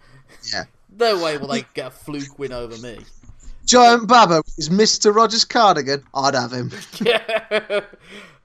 Yeah. 0.53 0.65
No 0.97 1.23
way 1.23 1.37
will 1.39 1.49
they 1.49 1.65
get 1.75 1.87
a 1.87 1.91
fluke 1.91 2.39
win 2.39 2.53
over 2.53 2.77
me. 2.79 2.99
Giant 3.65 4.07
Baba 4.07 4.43
is 4.59 4.69
Mr. 4.69 5.15
Rogers 5.15 5.45
Cardigan. 5.45 6.03
I'd 6.15 6.35
have 6.35 6.53
him. 6.53 6.71
Yeah. 7.01 7.81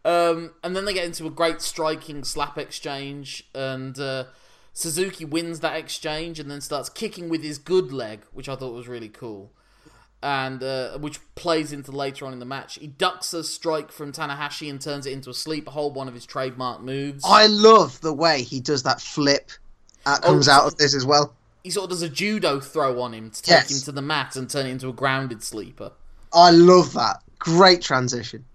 um, 0.06 0.52
and 0.64 0.76
then 0.76 0.86
they 0.86 0.94
get 0.94 1.06
into 1.06 1.26
a 1.28 1.30
great 1.30 1.62
striking 1.62 2.24
slap 2.24 2.58
exchange, 2.58 3.48
and 3.54 3.98
uh, 4.00 4.26
Suzuki 4.74 5.26
wins 5.26 5.60
that 5.60 5.76
exchange 5.76 6.40
and 6.40 6.50
then 6.50 6.62
starts 6.62 6.90
kicking 6.90 7.28
with 7.30 7.44
his 7.44 7.58
good 7.58 7.92
leg, 7.92 8.22
which 8.32 8.48
I 8.50 8.56
thought 8.56 8.74
was 8.74 8.88
really 8.88 9.10
cool. 9.10 9.52
And 10.22 10.62
uh, 10.64 10.98
which 10.98 11.20
plays 11.36 11.72
into 11.72 11.92
later 11.92 12.26
on 12.26 12.34
in 12.34 12.40
the 12.40 12.46
match. 12.46 12.76
He 12.78 12.88
ducks 12.88 13.34
a 13.34 13.42
strike 13.42 13.90
from 13.90 14.12
Tanahashi 14.12 14.70
and 14.70 14.82
turns 14.82 15.06
it 15.06 15.14
into 15.14 15.30
a 15.30 15.34
sleeper 15.34 15.72
hold, 15.72 15.96
one 15.96 16.10
of 16.10 16.14
his 16.14 16.26
trademark 16.26 16.82
moves. 16.82 17.24
I 17.26 17.48
love 17.48 18.02
the 18.02 18.12
way 18.14 18.42
he 18.42 18.60
does 18.60 18.84
that 18.84 19.00
flip 19.00 19.50
that 20.06 20.22
comes 20.22 20.50
Oh. 20.50 20.52
out 20.52 20.66
of 20.68 20.76
this 20.78 20.94
as 20.94 21.06
well. 21.06 21.34
He 21.64 21.70
sort 21.70 21.86
of 21.86 21.90
does 21.92 22.02
a 22.02 22.10
judo 22.10 22.60
throw 22.60 23.02
on 23.02 23.14
him 23.14 23.30
to 23.32 23.42
take 23.42 23.52
Yes. 23.52 23.72
him 23.72 23.80
to 23.86 23.92
the 23.92 24.02
mat 24.02 24.36
and 24.36 24.50
turn 24.50 24.66
it 24.66 24.70
into 24.70 24.88
a 24.90 24.94
grounded 24.94 25.44
sleeper. 25.44 25.92
I 26.34 26.52
love 26.52 26.94
that. 26.94 27.22
Great 27.40 27.82
transition. 27.82 28.46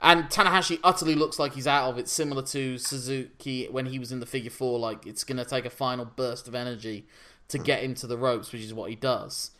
And 0.00 0.24
Tanahashi 0.24 0.78
utterly 0.84 1.14
looks 1.14 1.38
like 1.38 1.54
he's 1.54 1.66
out 1.66 1.88
of 1.88 1.98
it, 1.98 2.08
similar 2.08 2.42
to 2.42 2.78
Suzuki 2.78 3.66
when 3.70 3.86
he 3.86 3.98
was 3.98 4.12
in 4.12 4.20
the 4.20 4.26
figure 4.26 4.50
four. 4.50 4.78
Like 4.78 5.06
it's 5.06 5.24
going 5.24 5.38
to 5.38 5.44
take 5.44 5.64
a 5.64 5.70
final 5.70 6.04
burst 6.04 6.46
of 6.48 6.54
energy 6.54 7.06
to 7.48 7.58
get 7.58 7.82
him 7.82 7.94
to 7.94 8.06
the 8.06 8.16
ropes, 8.18 8.52
which 8.52 8.62
is 8.62 8.74
what 8.74 8.90
he 8.90 8.96
does. 8.96 9.50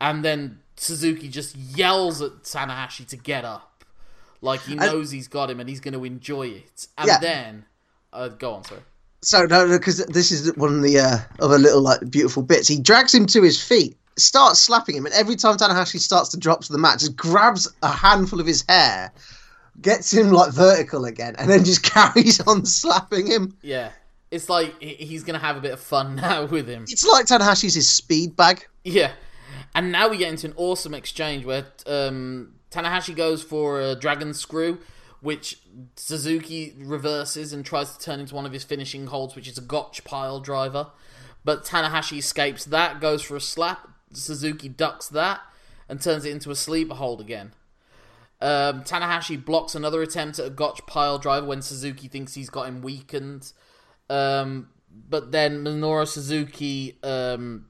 And 0.00 0.24
then 0.24 0.60
Suzuki 0.76 1.28
just 1.28 1.56
yells 1.56 2.22
at 2.22 2.42
Tanahashi 2.44 3.06
to 3.08 3.16
get 3.16 3.44
up, 3.44 3.84
like 4.40 4.60
he 4.62 4.74
knows 4.74 5.10
he's 5.10 5.28
got 5.28 5.50
him 5.50 5.60
and 5.60 5.68
he's 5.68 5.80
going 5.80 5.94
to 5.94 6.04
enjoy 6.04 6.46
it. 6.48 6.86
And 6.96 7.08
Yeah. 7.08 7.18
then, 7.18 7.64
uh, 8.12 8.28
go 8.28 8.54
on, 8.54 8.64
sorry. 8.64 8.80
So 9.22 9.44
no, 9.44 9.68
because 9.68 10.04
this 10.06 10.32
is 10.32 10.54
one 10.56 10.76
of 10.76 10.82
the 10.82 10.98
uh, 10.98 11.18
other 11.40 11.58
little 11.58 11.82
like 11.82 12.10
beautiful 12.10 12.42
bits. 12.42 12.68
He 12.68 12.80
drags 12.80 13.14
him 13.14 13.26
to 13.26 13.42
his 13.42 13.62
feet, 13.62 13.96
starts 14.16 14.60
slapping 14.60 14.96
him, 14.96 15.04
and 15.04 15.14
every 15.14 15.36
time 15.36 15.56
Tanahashi 15.56 15.98
starts 15.98 16.30
to 16.30 16.38
drop 16.38 16.62
to 16.64 16.72
the 16.72 16.78
mat, 16.78 17.00
just 17.00 17.16
grabs 17.16 17.68
a 17.82 17.90
handful 17.90 18.40
of 18.40 18.46
his 18.46 18.64
hair, 18.68 19.12
gets 19.82 20.12
him 20.12 20.30
like 20.30 20.52
vertical 20.52 21.04
again, 21.04 21.36
and 21.38 21.50
then 21.50 21.64
just 21.64 21.82
carries 21.94 22.40
on 22.40 22.64
slapping 22.64 23.26
him. 23.26 23.56
Yeah, 23.60 23.90
it's 24.30 24.48
like 24.48 24.80
he's 24.80 25.22
going 25.22 25.38
to 25.38 25.44
have 25.44 25.56
a 25.56 25.60
bit 25.60 25.72
of 25.72 25.80
fun 25.80 26.16
now 26.16 26.46
with 26.46 26.66
him. 26.66 26.84
It's 26.88 27.04
like 27.04 27.26
Tanahashi's 27.26 27.74
his 27.74 27.90
speed 27.90 28.36
bag. 28.36 28.66
Yeah, 28.84 29.12
and 29.74 29.92
now 29.92 30.08
we 30.08 30.16
get 30.16 30.30
into 30.30 30.46
an 30.46 30.54
awesome 30.56 30.94
exchange 30.94 31.44
where 31.44 31.66
um, 31.86 32.54
Tanahashi 32.70 33.14
goes 33.14 33.42
for 33.42 33.82
a 33.82 33.94
dragon 33.96 34.32
screw, 34.32 34.78
which 35.20 35.60
Suzuki 35.96 36.74
reverses 36.78 37.52
and 37.52 37.64
tries 37.64 37.96
to 37.96 38.02
turn 38.02 38.20
into 38.20 38.34
one 38.34 38.46
of 38.46 38.52
his 38.52 38.64
finishing 38.64 39.06
holds, 39.06 39.34
which 39.34 39.48
is 39.48 39.58
a 39.58 39.62
gotch 39.62 40.04
pile 40.04 40.40
driver. 40.40 40.88
But 41.44 41.64
Tanahashi 41.64 42.18
escapes 42.18 42.64
that, 42.66 43.00
goes 43.00 43.22
for 43.22 43.36
a 43.36 43.40
slap. 43.40 43.88
Suzuki 44.12 44.68
ducks 44.68 45.08
that 45.08 45.40
and 45.88 46.00
turns 46.00 46.24
it 46.24 46.30
into 46.30 46.50
a 46.50 46.56
sleeper 46.56 46.94
hold 46.94 47.20
again. 47.20 47.52
Um, 48.40 48.84
Tanahashi 48.84 49.44
blocks 49.44 49.74
another 49.74 50.00
attempt 50.02 50.38
at 50.38 50.46
a 50.46 50.50
gotch 50.50 50.86
pile 50.86 51.18
driver 51.18 51.46
when 51.46 51.62
Suzuki 51.62 52.08
thinks 52.08 52.34
he's 52.34 52.48
got 52.48 52.68
him 52.68 52.80
weakened. 52.80 53.52
Um, 54.08 54.70
but 54.90 55.32
then 55.32 55.64
Minoru 55.64 56.06
Suzuki 56.06 56.98
um, 57.02 57.66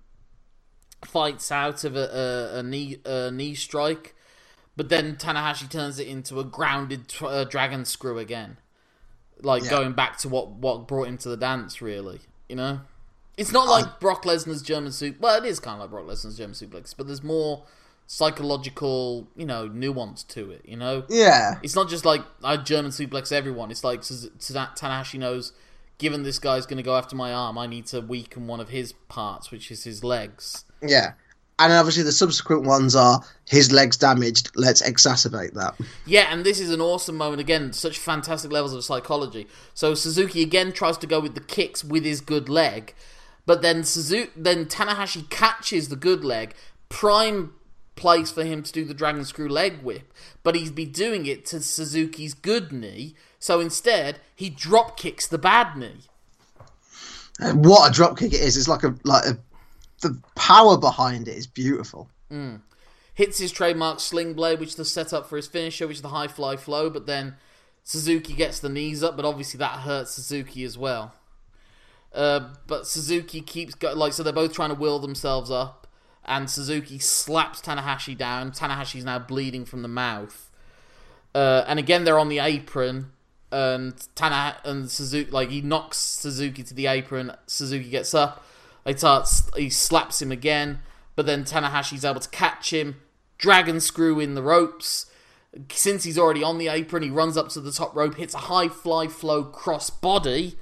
fights 1.04 1.50
out 1.50 1.84
of 1.84 1.96
a, 1.96 2.52
a, 2.54 2.58
a 2.58 2.62
knee 2.62 2.98
a 3.04 3.30
knee 3.30 3.54
strike, 3.54 4.14
but 4.76 4.88
then 4.88 5.16
Tanahashi 5.16 5.68
turns 5.70 5.98
it 5.98 6.06
into 6.08 6.40
a 6.40 6.44
grounded 6.44 7.08
tr- 7.08 7.26
uh, 7.26 7.44
dragon 7.44 7.84
screw 7.84 8.18
again, 8.18 8.56
like 9.42 9.64
Yeah. 9.64 9.70
going 9.70 9.92
back 9.92 10.18
to 10.18 10.28
what 10.28 10.50
what 10.52 10.86
brought 10.88 11.08
him 11.08 11.18
to 11.18 11.28
the 11.28 11.36
dance. 11.36 11.80
Really, 11.82 12.20
you 12.48 12.56
know, 12.56 12.80
it's 13.36 13.52
not 13.52 13.68
like 13.68 14.00
Brock 14.00 14.24
Lesnar's 14.24 14.62
German 14.62 14.92
soup. 14.92 15.16
Well, 15.20 15.36
it 15.42 15.46
is 15.46 15.60
kind 15.60 15.74
of 15.74 15.80
like 15.82 15.90
Brock 15.90 16.06
Lesnar's 16.06 16.36
German 16.38 16.54
suplex, 16.54 16.94
but 16.96 17.06
there's 17.06 17.22
more 17.22 17.64
psychological, 18.06 19.28
you 19.36 19.46
know, 19.46 19.66
nuance 19.66 20.22
to 20.24 20.50
it. 20.50 20.62
You 20.64 20.76
know, 20.76 21.04
Yeah, 21.08 21.58
it's 21.62 21.74
not 21.74 21.88
just 21.88 22.04
like 22.04 22.22
I 22.42 22.56
German 22.56 22.90
suplex 22.90 23.32
everyone. 23.32 23.70
It's 23.70 23.84
like 23.84 24.02
Suz- 24.02 24.28
Tana- 24.38 24.72
Tanahashi 24.76 25.18
knows, 25.18 25.52
given 25.98 26.22
this 26.22 26.38
guy's 26.38 26.66
going 26.66 26.76
to 26.76 26.82
go 26.82 26.96
after 26.96 27.16
my 27.16 27.32
arm, 27.32 27.56
I 27.58 27.66
need 27.66 27.86
to 27.86 28.00
weaken 28.00 28.46
one 28.46 28.60
of 28.60 28.68
his 28.68 28.92
parts, 29.08 29.50
which 29.50 29.70
is 29.70 29.84
his 29.84 30.04
legs. 30.04 30.64
yeah. 30.82 31.12
And 31.60 31.74
obviously 31.74 32.04
the 32.04 32.12
subsequent 32.12 32.64
ones 32.64 32.96
are 32.96 33.22
his 33.46 33.70
legs 33.70 33.98
damaged. 33.98 34.50
Let's 34.56 34.80
exacerbate 34.80 35.52
that. 35.52 35.74
Yeah, 36.06 36.32
and 36.32 36.42
this 36.42 36.58
is 36.58 36.70
an 36.70 36.80
awesome 36.80 37.18
moment 37.18 37.40
again. 37.40 37.74
Such 37.74 37.98
fantastic 37.98 38.50
levels 38.50 38.72
of 38.72 38.82
psychology. 38.82 39.46
So 39.74 39.94
Suzuki 39.94 40.42
again 40.42 40.72
tries 40.72 40.96
to 40.98 41.06
go 41.06 41.20
with 41.20 41.34
the 41.34 41.42
kicks 41.42 41.84
with 41.84 42.02
his 42.02 42.22
good 42.22 42.48
leg, 42.48 42.94
but 43.44 43.60
then 43.60 43.84
Suzuki, 43.84 44.30
then 44.34 44.64
Tanahashi 44.64 45.28
catches 45.28 45.90
the 45.90 45.96
good 45.96 46.24
leg. 46.24 46.54
Prime 46.88 47.52
place 47.94 48.30
for 48.30 48.42
him 48.42 48.62
to 48.62 48.72
do 48.72 48.86
the 48.86 48.94
dragon 48.94 49.26
screw 49.26 49.48
leg 49.48 49.82
whip, 49.82 50.14
but 50.42 50.54
he'd 50.54 50.74
be 50.74 50.86
doing 50.86 51.26
it 51.26 51.44
to 51.44 51.60
Suzuki's 51.60 52.32
good 52.32 52.72
knee. 52.72 53.14
So 53.38 53.60
instead, 53.60 54.18
he 54.34 54.48
drop 54.48 54.96
kicks 54.96 55.26
the 55.26 55.36
bad 55.36 55.76
knee. 55.76 56.00
And 57.38 57.66
what 57.66 57.90
a 57.90 57.92
drop 57.92 58.18
kick 58.18 58.32
it 58.32 58.40
is! 58.40 58.56
It's 58.56 58.68
like 58.68 58.82
a 58.82 58.94
like 59.04 59.26
a, 59.26 59.38
the 60.00 60.20
power 60.34 60.76
behind 60.78 61.28
it 61.28 61.36
is 61.36 61.46
beautiful. 61.46 62.08
hits 63.14 63.38
his 63.38 63.52
trademark 63.52 64.00
sling 64.00 64.34
blade, 64.34 64.60
which 64.60 64.70
is 64.70 64.74
the 64.76 64.84
setup 64.84 65.28
for 65.28 65.36
his 65.36 65.46
finisher, 65.46 65.86
which 65.86 65.96
is 65.96 66.02
the 66.02 66.08
high 66.08 66.28
fly 66.28 66.56
flow. 66.56 66.88
But 66.88 67.06
then 67.06 67.36
Suzuki 67.84 68.34
gets 68.34 68.60
the 68.60 68.68
knees 68.68 69.02
up, 69.02 69.16
but 69.16 69.24
obviously 69.24 69.58
that 69.58 69.80
hurts 69.80 70.12
Suzuki 70.12 70.64
as 70.64 70.78
well. 70.78 71.12
Uh, 72.14 72.48
but 72.66 72.86
Suzuki 72.86 73.40
keeps 73.40 73.74
go- 73.74 73.92
like 73.92 74.12
so 74.12 74.22
they're 74.22 74.32
both 74.32 74.52
trying 74.52 74.70
to 74.70 74.74
will 74.74 74.98
themselves 74.98 75.50
up, 75.50 75.86
and 76.24 76.50
Suzuki 76.50 76.98
slaps 76.98 77.60
Tanahashi 77.60 78.16
down. 78.16 78.52
Tanahashi's 78.52 79.04
now 79.04 79.18
bleeding 79.18 79.64
from 79.64 79.82
the 79.82 79.88
mouth, 79.88 80.50
uh, 81.34 81.64
and 81.68 81.78
again 81.78 82.04
they're 82.04 82.18
on 82.18 82.28
the 82.28 82.40
apron, 82.40 83.12
and 83.52 83.94
Tana 84.16 84.56
and 84.64 84.90
Suzuki 84.90 85.30
like 85.30 85.50
he 85.50 85.60
knocks 85.60 85.98
Suzuki 85.98 86.64
to 86.64 86.74
the 86.74 86.88
apron. 86.88 87.32
Suzuki 87.46 87.88
gets 87.90 88.12
up, 88.12 88.44
he 88.86 88.94
he 89.56 89.70
slaps 89.70 90.22
him 90.22 90.32
again, 90.32 90.80
but 91.16 91.26
then 91.26 91.44
Tanahashi's 91.44 92.04
able 92.04 92.20
to 92.20 92.28
catch 92.30 92.72
him, 92.72 92.96
dragon 93.38 93.80
screw 93.80 94.20
in 94.20 94.34
the 94.34 94.42
ropes. 94.42 95.06
Since 95.72 96.04
he's 96.04 96.18
already 96.18 96.42
on 96.42 96.58
the 96.58 96.68
apron, 96.68 97.02
he 97.02 97.10
runs 97.10 97.36
up 97.36 97.48
to 97.50 97.60
the 97.60 97.72
top 97.72 97.94
rope, 97.96 98.14
hits 98.14 98.34
a 98.34 98.38
high 98.38 98.68
fly 98.68 99.08
flow 99.08 99.44
cross 99.44 99.90
body, 99.90 100.56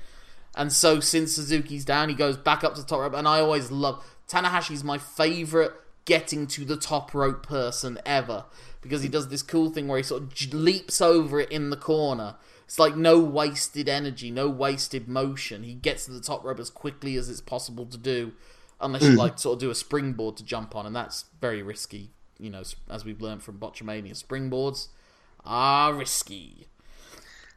and 0.58 0.72
so 0.72 0.98
since 0.98 1.32
Suzuki's 1.32 1.84
down, 1.84 2.08
he 2.08 2.14
goes 2.14 2.36
back 2.36 2.64
up 2.64 2.74
to 2.74 2.82
the 2.82 2.86
top 2.86 3.00
rope. 3.00 3.14
And 3.14 3.28
I 3.28 3.40
always 3.40 3.70
love 3.70 4.04
Tanahashi's 4.28 4.82
my 4.82 4.98
favorite 4.98 5.72
getting 6.04 6.46
to 6.48 6.64
the 6.64 6.76
top 6.76 7.14
rope 7.14 7.46
person 7.46 7.98
ever 8.04 8.44
because 8.80 9.02
he 9.02 9.08
does 9.08 9.28
this 9.28 9.42
cool 9.42 9.70
thing 9.70 9.86
where 9.86 9.98
he 9.98 10.02
sort 10.02 10.22
of 10.22 10.52
leaps 10.52 11.00
over 11.00 11.40
it 11.40 11.52
in 11.52 11.70
the 11.70 11.76
corner. 11.76 12.34
It's 12.68 12.78
like 12.78 12.96
no 12.96 13.18
wasted 13.18 13.88
energy, 13.88 14.30
no 14.30 14.50
wasted 14.50 15.08
motion. 15.08 15.62
He 15.62 15.72
gets 15.72 16.04
to 16.04 16.10
the 16.10 16.20
top 16.20 16.44
rope 16.44 16.60
as 16.60 16.68
quickly 16.68 17.16
as 17.16 17.30
it's 17.30 17.40
possible 17.40 17.86
to 17.86 17.96
do, 17.96 18.34
unless 18.78 19.04
you 19.04 19.16
like 19.16 19.38
sort 19.38 19.54
of 19.54 19.60
do 19.60 19.70
a 19.70 19.74
springboard 19.74 20.36
to 20.36 20.44
jump 20.44 20.76
on, 20.76 20.84
and 20.84 20.94
that's 20.94 21.24
very 21.40 21.62
risky. 21.62 22.10
You 22.38 22.50
know, 22.50 22.62
as 22.90 23.06
we've 23.06 23.22
learned 23.22 23.42
from 23.42 23.58
Botchamania, 23.58 24.22
springboards 24.22 24.88
are 25.46 25.94
risky. 25.94 26.66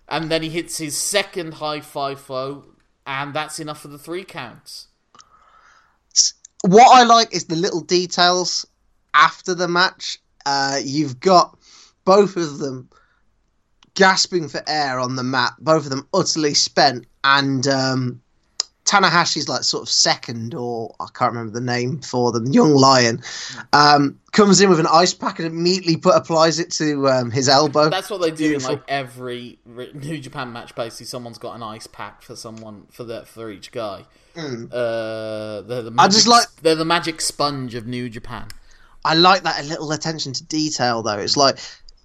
And 0.08 0.32
then 0.32 0.44
he 0.44 0.50
hits 0.50 0.78
his 0.78 0.96
second 0.96 1.56
high 1.56 1.82
fly 1.82 2.16
flow, 2.16 2.68
and 3.06 3.34
that's 3.34 3.60
enough 3.60 3.82
for 3.82 3.90
the 3.90 3.98
three 3.98 4.24
counts. 4.24 4.88
What 6.64 6.88
I 6.90 7.04
like 7.04 7.36
is 7.36 7.48
the 7.48 7.58
little 7.58 7.82
details 7.82 8.66
after 9.14 9.54
the 9.54 9.68
match. 9.68 10.20
Uh, 10.46 10.80
you've 10.82 11.20
got 11.20 11.60
both 12.06 12.38
of 12.38 12.60
them 12.60 12.90
gasping 13.96 14.48
for 14.48 14.62
air 14.68 15.00
on 15.00 15.16
the 15.16 15.24
mat, 15.24 15.54
both 15.60 15.84
of 15.84 15.90
them 15.90 16.08
utterly 16.14 16.54
spent, 16.54 17.06
and 17.24 17.68
um, 17.68 18.22
Tanahashi's 18.86 19.48
like 19.48 19.64
sort 19.64 19.84
of 19.84 19.90
second, 19.90 20.54
or 20.56 20.96
I 21.00 21.08
can't 21.14 21.34
remember 21.34 21.54
the 21.54 21.66
name 21.66 22.02
for 22.02 22.32
them, 22.32 22.48
Young 22.48 22.74
Lion, 22.74 23.22
um, 23.74 24.20
comes 24.32 24.60
in 24.62 24.70
with 24.70 24.80
an 24.80 24.88
ice 24.92 25.14
pack 25.14 25.40
and 25.40 25.48
immediately 25.48 25.98
put 25.98 26.16
applies 26.16 26.60
it 26.60 26.72
to 26.72 27.08
um, 27.10 27.32
his 27.32 27.48
elbow. 27.48 27.90
That's 27.90 28.10
what 28.10 28.22
they 28.22 28.32
do 28.32 28.50
Beautiful. 28.50 28.72
in 28.72 28.76
like 28.78 28.86
every 28.88 29.60
New 29.66 30.20
Japan 30.20 30.52
match. 30.52 30.74
Basically, 30.76 31.06
someone's 31.06 31.38
got 31.38 31.56
an 31.56 31.64
ice 31.64 31.88
pack 31.88 32.22
for 32.22 32.36
someone 32.36 32.88
for 32.92 33.04
that 33.06 33.28
for 33.28 33.50
each 33.52 33.72
guy. 33.72 34.06
Uh, 34.36 35.62
they're 35.62 35.82
the 35.82 35.92
magic, 35.92 36.14
just 36.14 36.28
like- 36.28 36.48
they're 36.62 36.76
the 36.76 36.86
magic 36.86 37.22
sponge 37.22 37.76
of 37.76 37.86
New 37.88 38.10
Japan. 38.10 38.48
I 39.04 39.16
like 39.16 39.44
that 39.44 39.60
a 39.60 39.64
little 39.68 39.92
attention 39.92 40.32
to 40.34 40.44
detail 40.44 41.02
though. 41.02 41.18
It's 41.18 41.36
like 41.36 41.58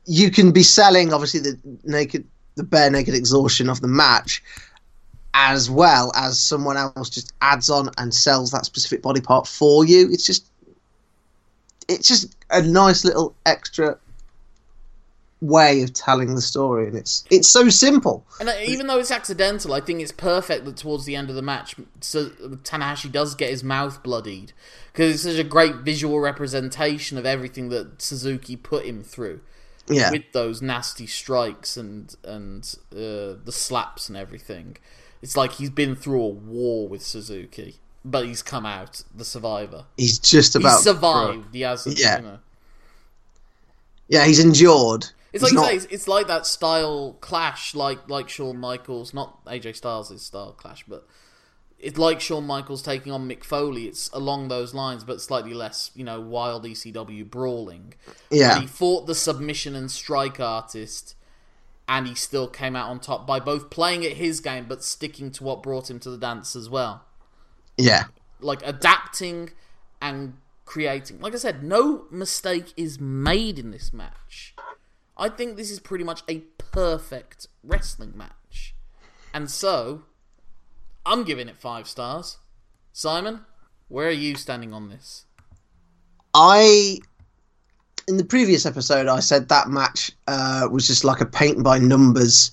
you 0.06 0.30
can 0.30 0.52
be 0.52 0.62
selling 0.62 1.12
obviously 1.12 1.40
the 1.40 1.58
naked, 1.84 2.26
the 2.54 2.62
bare 2.62 2.90
naked 2.90 3.14
exhaustion 3.14 3.68
of 3.68 3.80
the 3.80 3.88
match, 3.88 4.42
as 5.34 5.68
well 5.70 6.12
as 6.14 6.40
someone 6.40 6.76
else 6.76 7.10
just 7.10 7.32
adds 7.42 7.68
on 7.68 7.90
and 7.98 8.14
sells 8.14 8.50
that 8.52 8.64
specific 8.64 9.02
body 9.02 9.20
part 9.20 9.46
for 9.46 9.84
you. 9.84 10.08
It's 10.10 10.24
just, 10.24 10.50
it's 11.88 12.08
just 12.08 12.34
a 12.50 12.62
nice 12.62 13.04
little 13.04 13.34
extra 13.44 13.98
way 15.42 15.82
of 15.82 15.92
telling 15.92 16.34
the 16.34 16.40
story, 16.40 16.86
and 16.86 16.96
it's 16.96 17.24
it's 17.30 17.48
so 17.48 17.68
simple. 17.68 18.24
And 18.40 18.48
uh, 18.48 18.54
even 18.66 18.86
though 18.86 18.98
it's 18.98 19.10
accidental, 19.10 19.74
I 19.74 19.80
think 19.80 20.00
it's 20.00 20.12
perfect 20.12 20.64
that 20.64 20.76
towards 20.78 21.04
the 21.04 21.14
end 21.16 21.28
of 21.28 21.36
the 21.36 21.42
match, 21.42 21.76
so 22.00 22.30
Tanahashi 22.30 23.12
does 23.12 23.34
get 23.34 23.50
his 23.50 23.62
mouth 23.62 24.02
bloodied 24.02 24.52
because 24.92 25.14
it's 25.14 25.22
such 25.24 25.44
a 25.44 25.48
great 25.48 25.76
visual 25.76 26.20
representation 26.20 27.18
of 27.18 27.26
everything 27.26 27.68
that 27.68 28.00
Suzuki 28.00 28.56
put 28.56 28.86
him 28.86 29.02
through. 29.02 29.40
Yeah, 29.88 30.10
with 30.10 30.32
those 30.32 30.60
nasty 30.62 31.06
strikes 31.06 31.76
and 31.76 32.14
and 32.24 32.74
uh, 32.92 33.38
the 33.44 33.52
slaps 33.52 34.08
and 34.08 34.16
everything, 34.16 34.76
it's 35.22 35.36
like 35.36 35.52
he's 35.52 35.70
been 35.70 35.94
through 35.94 36.22
a 36.22 36.28
war 36.28 36.88
with 36.88 37.02
Suzuki, 37.02 37.76
but 38.04 38.26
he's 38.26 38.42
come 38.42 38.66
out 38.66 39.02
the 39.14 39.24
survivor. 39.24 39.84
He's 39.96 40.18
just 40.18 40.56
about 40.56 40.76
he's 40.76 40.84
survived. 40.84 41.54
He 41.54 41.60
has, 41.62 41.86
yeah. 41.98 42.16
You 42.16 42.22
know. 42.22 42.38
Yeah, 44.08 44.24
he's 44.24 44.38
endured. 44.38 45.06
It's 45.32 45.42
like 45.42 45.52
not... 45.52 45.66
say, 45.66 45.88
it's 45.90 46.08
like 46.08 46.28
that 46.28 46.46
style 46.46 47.16
clash, 47.20 47.74
like 47.74 48.08
like 48.08 48.28
Shawn 48.28 48.58
Michaels, 48.58 49.12
not 49.12 49.44
AJ 49.46 49.76
Styles' 49.76 50.22
style 50.22 50.52
clash, 50.52 50.84
but 50.88 51.06
it's 51.78 51.98
like 51.98 52.20
Shawn 52.20 52.46
Michaels 52.46 52.82
taking 52.82 53.12
on 53.12 53.28
Mick 53.28 53.44
Foley. 53.44 53.86
It's 53.86 54.08
along 54.12 54.48
those 54.48 54.74
lines, 54.74 55.04
but 55.04 55.20
slightly 55.20 55.54
less, 55.54 55.90
you 55.94 56.04
know, 56.04 56.20
wild 56.20 56.64
ECW 56.64 57.28
brawling. 57.28 57.94
Yeah, 58.30 58.54
and 58.54 58.62
he 58.62 58.66
fought 58.66 59.06
the 59.06 59.14
submission 59.14 59.74
and 59.74 59.90
strike 59.90 60.40
artist, 60.40 61.14
and 61.88 62.06
he 62.06 62.14
still 62.14 62.48
came 62.48 62.74
out 62.74 62.88
on 62.88 63.00
top 63.00 63.26
by 63.26 63.40
both 63.40 63.70
playing 63.70 64.04
at 64.04 64.12
his 64.12 64.40
game 64.40 64.66
but 64.68 64.82
sticking 64.82 65.30
to 65.32 65.44
what 65.44 65.62
brought 65.62 65.90
him 65.90 66.00
to 66.00 66.10
the 66.10 66.18
dance 66.18 66.56
as 66.56 66.70
well. 66.70 67.04
Yeah, 67.76 68.04
like 68.40 68.66
adapting 68.66 69.50
and 70.00 70.34
creating. 70.64 71.20
Like 71.20 71.34
I 71.34 71.38
said, 71.38 71.62
no 71.62 72.04
mistake 72.10 72.72
is 72.76 73.00
made 73.00 73.58
in 73.58 73.70
this 73.70 73.92
match. 73.92 74.54
I 75.16 75.28
think 75.28 75.56
this 75.56 75.70
is 75.70 75.80
pretty 75.80 76.04
much 76.04 76.22
a 76.28 76.40
perfect 76.58 77.46
wrestling 77.62 78.12
match. 78.16 78.74
And 79.32 79.50
so, 79.50 80.02
I'm 81.06 81.24
giving 81.24 81.48
it 81.48 81.56
five 81.56 81.88
stars. 81.88 82.36
Simon, 82.92 83.40
where 83.88 84.08
are 84.08 84.10
you 84.10 84.34
standing 84.34 84.72
on 84.72 84.90
this? 84.90 85.24
I. 86.34 86.98
In 88.08 88.18
the 88.18 88.24
previous 88.24 88.66
episode, 88.66 89.08
I 89.08 89.18
said 89.18 89.48
that 89.48 89.68
match 89.68 90.12
uh, 90.28 90.68
was 90.70 90.86
just 90.86 91.02
like 91.02 91.20
a 91.20 91.26
paint 91.26 91.64
by 91.64 91.78
numbers 91.78 92.52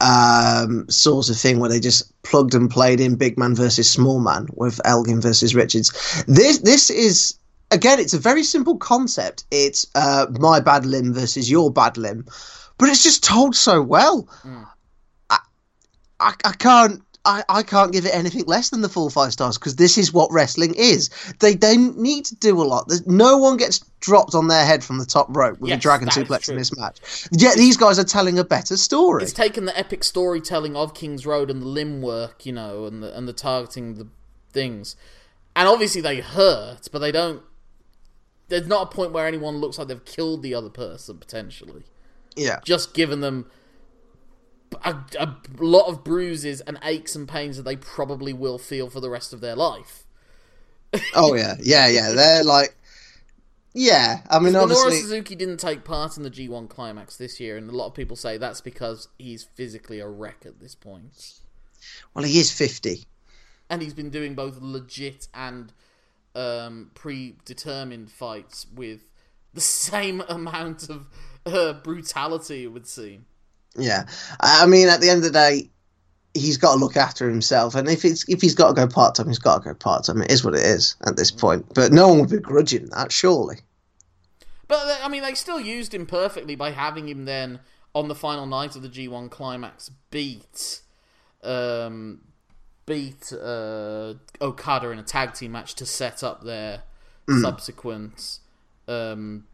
um, 0.00 0.88
sort 0.88 1.28
of 1.28 1.36
thing 1.36 1.58
where 1.58 1.68
they 1.68 1.80
just 1.80 2.10
plugged 2.22 2.54
and 2.54 2.70
played 2.70 3.00
in 3.00 3.16
big 3.16 3.38
man 3.38 3.54
versus 3.54 3.90
small 3.90 4.20
man 4.20 4.46
with 4.54 4.80
Elgin 4.84 5.20
versus 5.20 5.54
Richards. 5.54 6.24
This 6.26 6.58
this 6.58 6.90
is 6.90 7.38
again, 7.70 7.98
it's 8.00 8.14
a 8.14 8.18
very 8.18 8.42
simple 8.42 8.76
concept. 8.76 9.44
It's 9.50 9.86
uh, 9.94 10.26
my 10.38 10.60
bad 10.60 10.86
limb 10.86 11.12
versus 11.12 11.50
your 11.50 11.72
bad 11.72 11.96
limb, 11.96 12.26
but 12.78 12.88
it's 12.88 13.02
just 13.02 13.22
told 13.24 13.54
so 13.54 13.82
well. 13.82 14.28
Mm. 14.42 14.66
I, 15.30 15.38
I, 16.18 16.34
I 16.44 16.52
can't. 16.52 17.02
I, 17.24 17.44
I 17.48 17.62
can't 17.62 17.92
give 17.92 18.06
it 18.06 18.14
anything 18.14 18.44
less 18.46 18.70
than 18.70 18.80
the 18.80 18.88
full 18.88 19.10
five 19.10 19.32
stars 19.32 19.58
because 19.58 19.76
this 19.76 19.98
is 19.98 20.12
what 20.12 20.32
wrestling 20.32 20.74
is. 20.74 21.10
They 21.40 21.54
don't 21.54 21.98
need 21.98 22.24
to 22.26 22.34
do 22.36 22.60
a 22.60 22.64
lot. 22.64 22.88
There's, 22.88 23.06
no 23.06 23.36
one 23.36 23.58
gets 23.58 23.78
dropped 24.00 24.34
on 24.34 24.48
their 24.48 24.64
head 24.64 24.82
from 24.82 24.98
the 24.98 25.04
top 25.04 25.26
rope 25.36 25.60
with 25.60 25.68
yes, 25.68 25.78
a 25.78 25.80
dragon 25.80 26.08
suplex 26.08 26.48
in 26.48 26.56
this 26.56 26.74
match. 26.76 27.26
Yet 27.30 27.56
these 27.58 27.76
guys 27.76 27.98
are 27.98 28.04
telling 28.04 28.38
a 28.38 28.44
better 28.44 28.76
story. 28.76 29.22
It's 29.22 29.32
taken 29.34 29.66
the 29.66 29.78
epic 29.78 30.02
storytelling 30.02 30.76
of 30.76 30.94
King's 30.94 31.26
Road 31.26 31.50
and 31.50 31.60
the 31.60 31.66
limb 31.66 32.00
work, 32.00 32.46
you 32.46 32.52
know, 32.52 32.86
and 32.86 33.02
the 33.02 33.16
and 33.16 33.28
the 33.28 33.34
targeting 33.34 33.94
the 33.94 34.08
things, 34.52 34.96
and 35.54 35.68
obviously 35.68 36.00
they 36.00 36.20
hurt, 36.20 36.88
but 36.90 37.00
they 37.00 37.12
don't 37.12 37.42
there's 38.50 38.66
not 38.66 38.82
a 38.82 38.94
point 38.94 39.12
where 39.12 39.26
anyone 39.26 39.56
looks 39.56 39.78
like 39.78 39.88
they've 39.88 40.04
killed 40.04 40.42
the 40.42 40.54
other 40.54 40.68
person 40.68 41.16
potentially. 41.18 41.84
Yeah. 42.36 42.60
Just 42.64 42.94
given 42.94 43.20
them 43.20 43.50
a, 44.82 44.96
a 45.18 45.36
lot 45.58 45.88
of 45.88 46.04
bruises 46.04 46.60
and 46.62 46.78
aches 46.82 47.14
and 47.14 47.28
pains 47.28 47.56
that 47.56 47.64
they 47.64 47.76
probably 47.76 48.32
will 48.32 48.58
feel 48.58 48.88
for 48.90 49.00
the 49.00 49.10
rest 49.10 49.32
of 49.32 49.40
their 49.40 49.56
life. 49.56 50.04
oh 51.14 51.34
yeah, 51.34 51.56
yeah, 51.60 51.86
yeah. 51.88 52.12
They're 52.12 52.44
like, 52.44 52.76
yeah. 53.74 54.20
I 54.28 54.38
mean, 54.38 54.56
obviously, 54.56 54.92
Minoru 54.92 55.00
Suzuki 55.02 55.34
didn't 55.36 55.58
take 55.58 55.84
part 55.84 56.16
in 56.16 56.22
the 56.22 56.30
G1 56.30 56.68
climax 56.68 57.16
this 57.16 57.38
year, 57.40 57.56
and 57.56 57.70
a 57.70 57.76
lot 57.76 57.86
of 57.86 57.94
people 57.94 58.16
say 58.16 58.38
that's 58.38 58.60
because 58.60 59.08
he's 59.18 59.44
physically 59.44 60.00
a 60.00 60.08
wreck 60.08 60.44
at 60.44 60.60
this 60.60 60.74
point. 60.74 61.40
Well, 62.14 62.24
he 62.24 62.38
is 62.40 62.52
fifty, 62.52 63.06
and 63.68 63.82
he's 63.82 63.94
been 63.94 64.10
doing 64.10 64.34
both 64.34 64.58
legit 64.60 65.28
and 65.32 65.72
um, 66.34 66.90
predetermined 66.94 68.10
fights 68.10 68.66
with 68.74 69.02
the 69.54 69.60
same 69.60 70.22
amount 70.28 70.88
of 70.88 71.06
uh, 71.46 71.74
brutality, 71.74 72.64
it 72.64 72.68
would 72.68 72.86
seem. 72.86 73.26
Yeah, 73.76 74.06
I 74.40 74.66
mean, 74.66 74.88
at 74.88 75.00
the 75.00 75.10
end 75.10 75.18
of 75.18 75.32
the 75.32 75.38
day, 75.38 75.70
he's 76.34 76.56
got 76.56 76.74
to 76.74 76.78
look 76.78 76.96
after 76.96 77.28
himself, 77.28 77.74
and 77.74 77.88
if 77.88 78.04
it's 78.04 78.28
if 78.28 78.40
he's 78.40 78.54
got 78.54 78.68
to 78.68 78.74
go 78.74 78.86
part 78.86 79.14
time, 79.14 79.28
he's 79.28 79.38
got 79.38 79.62
to 79.62 79.68
go 79.68 79.74
part 79.74 80.04
time. 80.04 80.22
It 80.22 80.30
is 80.30 80.44
what 80.44 80.54
it 80.54 80.64
is 80.64 80.96
at 81.06 81.16
this 81.16 81.30
point. 81.30 81.66
But 81.74 81.92
no 81.92 82.08
one 82.08 82.20
would 82.20 82.30
begrudge 82.30 82.74
him 82.74 82.86
that, 82.88 83.12
surely. 83.12 83.58
But 84.66 85.00
I 85.02 85.08
mean, 85.08 85.22
they 85.22 85.34
still 85.34 85.60
used 85.60 85.94
him 85.94 86.06
perfectly 86.06 86.54
by 86.54 86.70
having 86.70 87.08
him 87.08 87.24
then 87.24 87.60
on 87.94 88.08
the 88.08 88.14
final 88.14 88.46
night 88.46 88.76
of 88.76 88.82
the 88.82 88.88
G1 88.88 89.30
climax 89.30 89.90
beat 90.10 90.80
um, 91.42 92.20
beat 92.86 93.32
uh, 93.32 94.14
Okada 94.40 94.90
in 94.90 94.98
a 94.98 95.02
tag 95.02 95.34
team 95.34 95.52
match 95.52 95.74
to 95.76 95.86
set 95.86 96.22
up 96.22 96.44
their 96.44 96.82
mm. 97.28 97.40
subsequent 97.40 98.38
um, 98.88 99.44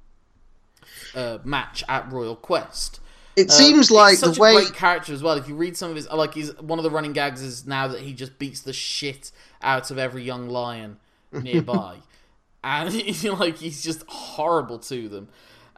uh, 1.15 1.39
match 1.45 1.85
at 1.89 2.11
Royal 2.11 2.37
Quest. 2.37 3.01
It 3.37 3.51
uh, 3.51 3.53
seems 3.53 3.91
like 3.91 4.19
the 4.19 4.35
way 4.41 4.55
great 4.55 4.75
character 4.75 5.13
as 5.13 5.23
well. 5.23 5.37
If 5.37 5.47
you 5.47 5.55
read 5.55 5.77
some 5.77 5.91
of 5.91 5.97
his, 5.97 6.09
like 6.09 6.35
he's 6.35 6.57
one 6.61 6.79
of 6.79 6.83
the 6.83 6.91
running 6.91 7.13
gags 7.13 7.43
is 7.43 7.67
now 7.67 7.87
that 7.89 8.01
he 8.01 8.15
just 8.15 8.39
beats 8.39 8.63
the 8.63 8.73
shit 8.73 9.31
out 9.63 9.91
of 9.91 9.99
every 9.99 10.23
young 10.23 10.49
lion 10.49 10.97
nearby, 11.33 11.99
and 12.65 13.25
like 13.39 13.59
he's 13.59 13.83
just 13.83 14.05
horrible 14.09 14.79
to 14.81 15.09
them. 15.09 15.29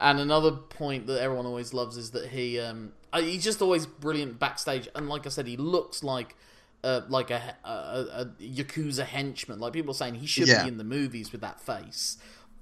And 0.00 0.20
another 0.20 0.52
point 0.52 1.08
that 1.08 1.20
everyone 1.20 1.46
always 1.46 1.74
loves 1.74 1.96
is 1.96 2.12
that 2.12 2.28
he 2.28 2.60
um, 2.60 2.92
uh, 3.12 3.20
he's 3.20 3.42
just 3.42 3.60
always 3.60 3.86
brilliant 3.86 4.38
backstage. 4.38 4.88
And 4.94 5.08
like 5.08 5.26
I 5.26 5.30
said, 5.30 5.46
he 5.46 5.56
looks 5.56 6.04
like 6.04 6.36
uh, 6.84 7.00
like 7.08 7.30
a, 7.30 7.56
a, 7.64 7.68
a, 7.68 8.24
yakuza 8.40 9.04
henchman. 9.04 9.58
Like 9.58 9.72
people 9.72 9.90
are 9.90 9.94
saying 9.94 10.14
he 10.14 10.26
should 10.26 10.48
yeah. 10.48 10.62
be 10.62 10.68
in 10.68 10.78
the 10.78 10.84
movies 10.84 11.32
with 11.32 11.40
that 11.40 11.60
face 11.60 12.18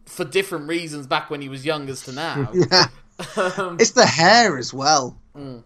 for 0.07 0.25
different 0.25 0.69
reasons. 0.69 1.07
Back 1.07 1.31
when 1.31 1.43
he 1.43 1.49
was 1.49 1.67
young 1.67 1.89
as 1.89 2.03
to 2.05 2.13
now. 2.13 2.51
Um, 3.37 3.77
it's 3.81 3.93
the 3.93 4.07
hair 4.07 4.59
as 4.59 4.73
well. 4.73 5.19
Mm. 5.37 5.63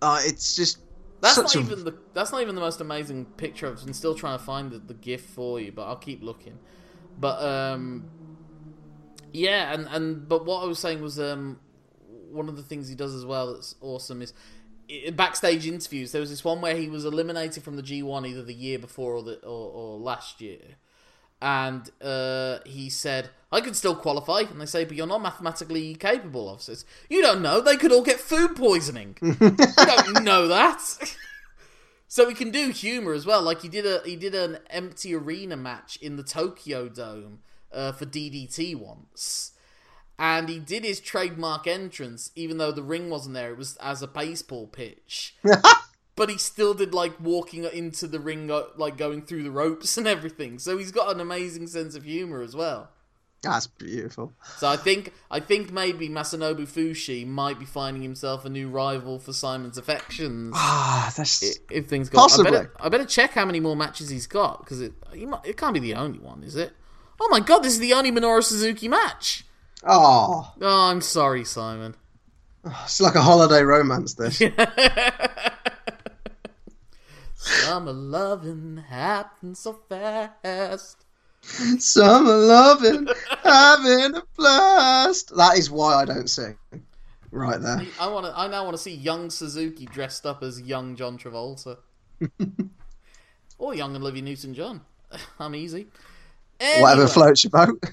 Uh, 0.00 0.20
it's 0.24 0.56
just 0.56 0.78
that's 1.20 1.36
not 1.36 1.54
even 1.56 1.84
the 1.84 1.94
that's 2.14 2.32
not 2.32 2.42
even 2.42 2.54
the 2.54 2.60
most 2.60 2.80
amazing 2.80 3.26
picture. 3.36 3.66
Of. 3.66 3.84
Been 3.84 3.94
still 3.94 4.14
trying 4.14 4.38
to 4.38 4.44
find 4.44 4.70
the, 4.70 4.78
the 4.78 4.94
GIF 4.94 5.24
for 5.24 5.60
you, 5.60 5.72
but 5.72 5.86
I'll 5.86 5.96
keep 5.96 6.22
looking. 6.22 6.58
But 7.18 7.42
um, 7.42 8.08
yeah, 9.32 9.72
and 9.72 9.86
and 9.90 10.28
but 10.28 10.44
what 10.44 10.62
I 10.62 10.66
was 10.66 10.78
saying 10.78 11.00
was 11.00 11.20
um, 11.20 11.60
one 12.30 12.48
of 12.48 12.56
the 12.56 12.62
things 12.62 12.88
he 12.88 12.94
does 12.94 13.14
as 13.14 13.24
well 13.24 13.54
that's 13.54 13.74
awesome 13.80 14.22
is 14.22 14.32
backstage 15.12 15.66
interviews, 15.66 16.12
there 16.12 16.20
was 16.20 16.30
this 16.30 16.44
one 16.44 16.60
where 16.60 16.76
he 16.76 16.88
was 16.88 17.04
eliminated 17.04 17.62
from 17.62 17.76
the 17.76 17.82
G1 17.82 18.28
either 18.28 18.42
the 18.42 18.54
year 18.54 18.78
before 18.78 19.14
or 19.14 19.22
the 19.22 19.36
or, 19.44 19.70
or 19.70 19.98
last 19.98 20.40
year, 20.40 20.60
and 21.42 21.90
uh, 22.00 22.60
he 22.64 22.88
said, 22.88 23.30
"I 23.50 23.60
could 23.60 23.76
still 23.76 23.96
qualify." 23.96 24.40
And 24.48 24.60
they 24.60 24.66
say, 24.66 24.84
"But 24.84 24.96
you're 24.96 25.06
not 25.06 25.20
mathematically 25.20 25.94
capable 25.96 26.48
of 26.48 26.64
this. 26.64 26.84
You 27.10 27.20
don't 27.20 27.42
know. 27.42 27.60
They 27.60 27.76
could 27.76 27.92
all 27.92 28.02
get 28.02 28.20
food 28.20 28.56
poisoning. 28.56 29.18
you 29.20 29.40
don't 29.40 30.24
know 30.24 30.48
that." 30.48 30.80
so 32.08 32.28
he 32.28 32.34
can 32.34 32.50
do 32.50 32.70
humor 32.70 33.12
as 33.12 33.26
well. 33.26 33.42
Like 33.42 33.60
he 33.60 33.68
did 33.68 33.84
a 33.84 34.00
he 34.04 34.16
did 34.16 34.34
an 34.34 34.60
empty 34.70 35.14
arena 35.14 35.56
match 35.56 35.98
in 36.00 36.16
the 36.16 36.22
Tokyo 36.22 36.88
Dome 36.88 37.40
uh, 37.72 37.92
for 37.92 38.06
DDT 38.06 38.76
once 38.76 39.52
and 40.18 40.48
he 40.48 40.60
did 40.60 40.84
his 40.84 41.00
trademark 41.00 41.66
entrance, 41.66 42.30
even 42.36 42.58
though 42.58 42.70
the 42.70 42.82
ring 42.82 43.10
wasn't 43.10 43.34
there. 43.34 43.50
It 43.50 43.58
was 43.58 43.76
as 43.78 44.02
a 44.02 44.06
baseball 44.06 44.68
pitch. 44.68 45.34
but 46.22 46.30
he 46.30 46.38
still 46.38 46.72
did 46.72 46.94
like 46.94 47.18
walking 47.20 47.64
into 47.64 48.06
the 48.06 48.20
ring, 48.20 48.48
like 48.76 48.96
going 48.96 49.22
through 49.22 49.42
the 49.42 49.50
ropes 49.50 49.96
and 49.98 50.06
everything. 50.06 50.60
So 50.60 50.78
he's 50.78 50.92
got 50.92 51.12
an 51.12 51.20
amazing 51.20 51.66
sense 51.66 51.96
of 51.96 52.04
humor 52.04 52.42
as 52.42 52.54
well. 52.54 52.90
That's 53.42 53.66
beautiful. 53.66 54.32
So 54.58 54.68
I 54.68 54.76
think 54.76 55.12
I 55.28 55.40
think 55.40 55.72
maybe 55.72 56.08
Masanobu 56.08 56.60
Fuchi 56.60 57.26
might 57.26 57.58
be 57.58 57.64
finding 57.64 58.04
himself 58.04 58.44
a 58.44 58.48
new 58.48 58.68
rival 58.68 59.18
for 59.18 59.32
Simon's 59.32 59.76
affections. 59.76 60.52
Ah, 60.56 61.12
that's 61.16 61.42
if, 61.42 61.56
if 61.68 61.86
things 61.88 62.08
go. 62.08 62.18
Possibly. 62.18 62.46
I 62.46 62.50
better, 62.52 62.72
I 62.78 62.88
better, 62.88 63.04
check 63.04 63.32
how 63.32 63.44
many 63.44 63.58
more 63.58 63.74
matches 63.74 64.10
he's 64.10 64.28
got 64.28 64.60
because 64.60 64.80
it 64.80 64.92
he 65.12 65.26
might, 65.26 65.44
it 65.44 65.56
can't 65.56 65.74
be 65.74 65.80
the 65.80 65.94
only 65.94 66.20
one, 66.20 66.44
is 66.44 66.54
it? 66.54 66.70
Oh 67.20 67.26
my 67.32 67.40
god, 67.40 67.64
this 67.64 67.72
is 67.72 67.80
the 67.80 67.94
only 67.94 68.12
Minoru 68.12 68.44
Suzuki 68.44 68.86
match. 68.86 69.44
Oh, 69.82 70.54
Oh, 70.60 70.90
I'm 70.92 71.00
sorry, 71.00 71.44
Simon. 71.44 71.96
it's 72.64 73.00
like 73.00 73.16
a 73.16 73.22
holiday 73.22 73.62
romance. 73.64 74.14
This. 74.14 74.40
Summer 77.42 77.92
loving 77.92 78.76
happens 78.88 79.58
so 79.58 79.80
fast. 79.88 81.04
Summer 81.42 82.36
loving, 82.36 83.08
having 83.42 84.14
a 84.14 84.22
blast. 84.36 85.34
That 85.36 85.58
is 85.58 85.68
why 85.68 85.94
I 85.94 86.04
don't 86.04 86.30
sing. 86.30 86.56
Right 87.32 87.60
there. 87.60 87.84
I 87.98 88.06
want 88.06 88.26
to. 88.26 88.38
I 88.38 88.46
now 88.46 88.62
want 88.62 88.76
to 88.76 88.82
see 88.82 88.94
young 88.94 89.28
Suzuki 89.28 89.86
dressed 89.86 90.24
up 90.24 90.44
as 90.44 90.60
young 90.60 90.94
John 90.94 91.18
Travolta, 91.18 91.78
or 93.58 93.74
young 93.74 93.96
Olivia 93.96 94.22
Newton-John. 94.22 94.80
I'm 95.40 95.56
easy. 95.56 95.88
Whatever 96.78 97.08
floats 97.08 97.42
your 97.42 97.50
boat. 97.50 97.84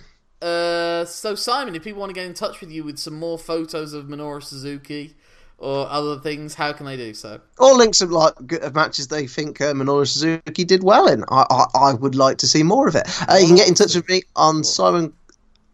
Uh, 0.43 1.05
so 1.05 1.33
Simon, 1.33 1.75
if 1.75 1.83
people 1.83 1.99
want 1.99 2.12
to 2.12 2.13
get 2.13 2.27
in 2.27 2.35
touch 2.35 2.62
with 2.62 2.69
you 2.69 2.83
with 2.83 2.99
some 2.99 3.17
more 3.17 3.39
photos 3.39 3.93
of 3.93 4.05
Minoru 4.05 4.43
Suzuki 4.43 5.15
or 5.60 5.88
other 5.89 6.19
things, 6.19 6.56
how 6.56 6.74
can 6.74 6.86
they 6.86 6.98
do 6.98 7.13
so? 7.13 7.39
Or 7.58 7.74
links 7.74 8.02
of 8.02 8.12
like 8.12 8.34
good, 8.48 8.63
of 8.63 8.76
matches 8.76 9.08
they 9.08 9.28
think 9.28 9.62
uh, 9.62 9.74
Minoru 9.74 10.08
Suzuki 10.08 10.63
did 10.63 10.84
well 10.84 11.08
in. 11.08 11.24
I, 11.30 11.45
I 11.50 11.89
I 11.89 11.93
would 11.93 12.15
like 12.15 12.38
to 12.39 12.48
see 12.48 12.63
more 12.63 12.88
of 12.88 12.95
it. 12.95 13.08
Uh, 13.30 13.36
you 13.36 13.48
can 13.48 13.56
get 13.56 13.67
in 13.67 13.76
touch 13.76 13.95
with 13.95 14.08
me 14.10 14.24
on 14.36 14.63
Simon 14.63 15.13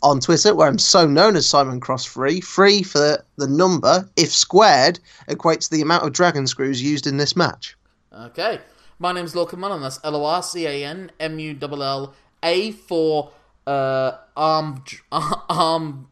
on 0.02 0.20
Twitter, 0.20 0.54
where 0.54 0.68
I'm 0.68 0.78
so 0.78 1.08
known 1.08 1.36
as 1.36 1.48
Simon 1.48 1.80
Cross 1.80 2.06
Free. 2.06 2.42
Free 2.42 2.84
for 2.84 3.00
the, 3.00 3.24
the 3.38 3.48
number, 3.48 4.08
if 4.16 4.32
squared, 4.32 5.00
equates 5.28 5.70
to 5.70 5.72
the 5.72 5.82
amount 5.82 6.06
of 6.06 6.14
dragon 6.14 6.46
screws 6.46 6.82
used 6.82 7.08
in 7.08 7.18
this 7.18 7.36
match. 7.36 7.76
Okay. 8.14 8.60
My 9.00 9.12
name's 9.12 9.34
Lorcan 9.34 9.58
Mullen. 9.58 9.82
That's 9.82 10.00
L 10.04 10.16
O 10.16 10.26
R 10.26 10.42
C 10.42 10.66
A 10.66 10.86
N 10.86 11.12
M 11.20 11.40
U 11.40 11.58
L 11.62 11.84
L 11.84 12.14
A 12.44 12.72
for 12.72 13.32
uh, 13.68 14.14
arm 14.38 14.84
arm 15.12 16.08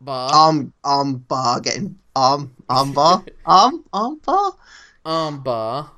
bar 0.00 0.30
Arm 0.32 0.72
arm 0.84 1.18
bar 1.28 1.60
getting 1.60 1.98
arm 2.16 2.54
arm 2.68 2.92
bar 2.92 3.24
arm 3.44 3.84
arm 3.92 4.20
bar. 4.24 4.52
arm 5.04 5.42
bar 5.42 5.92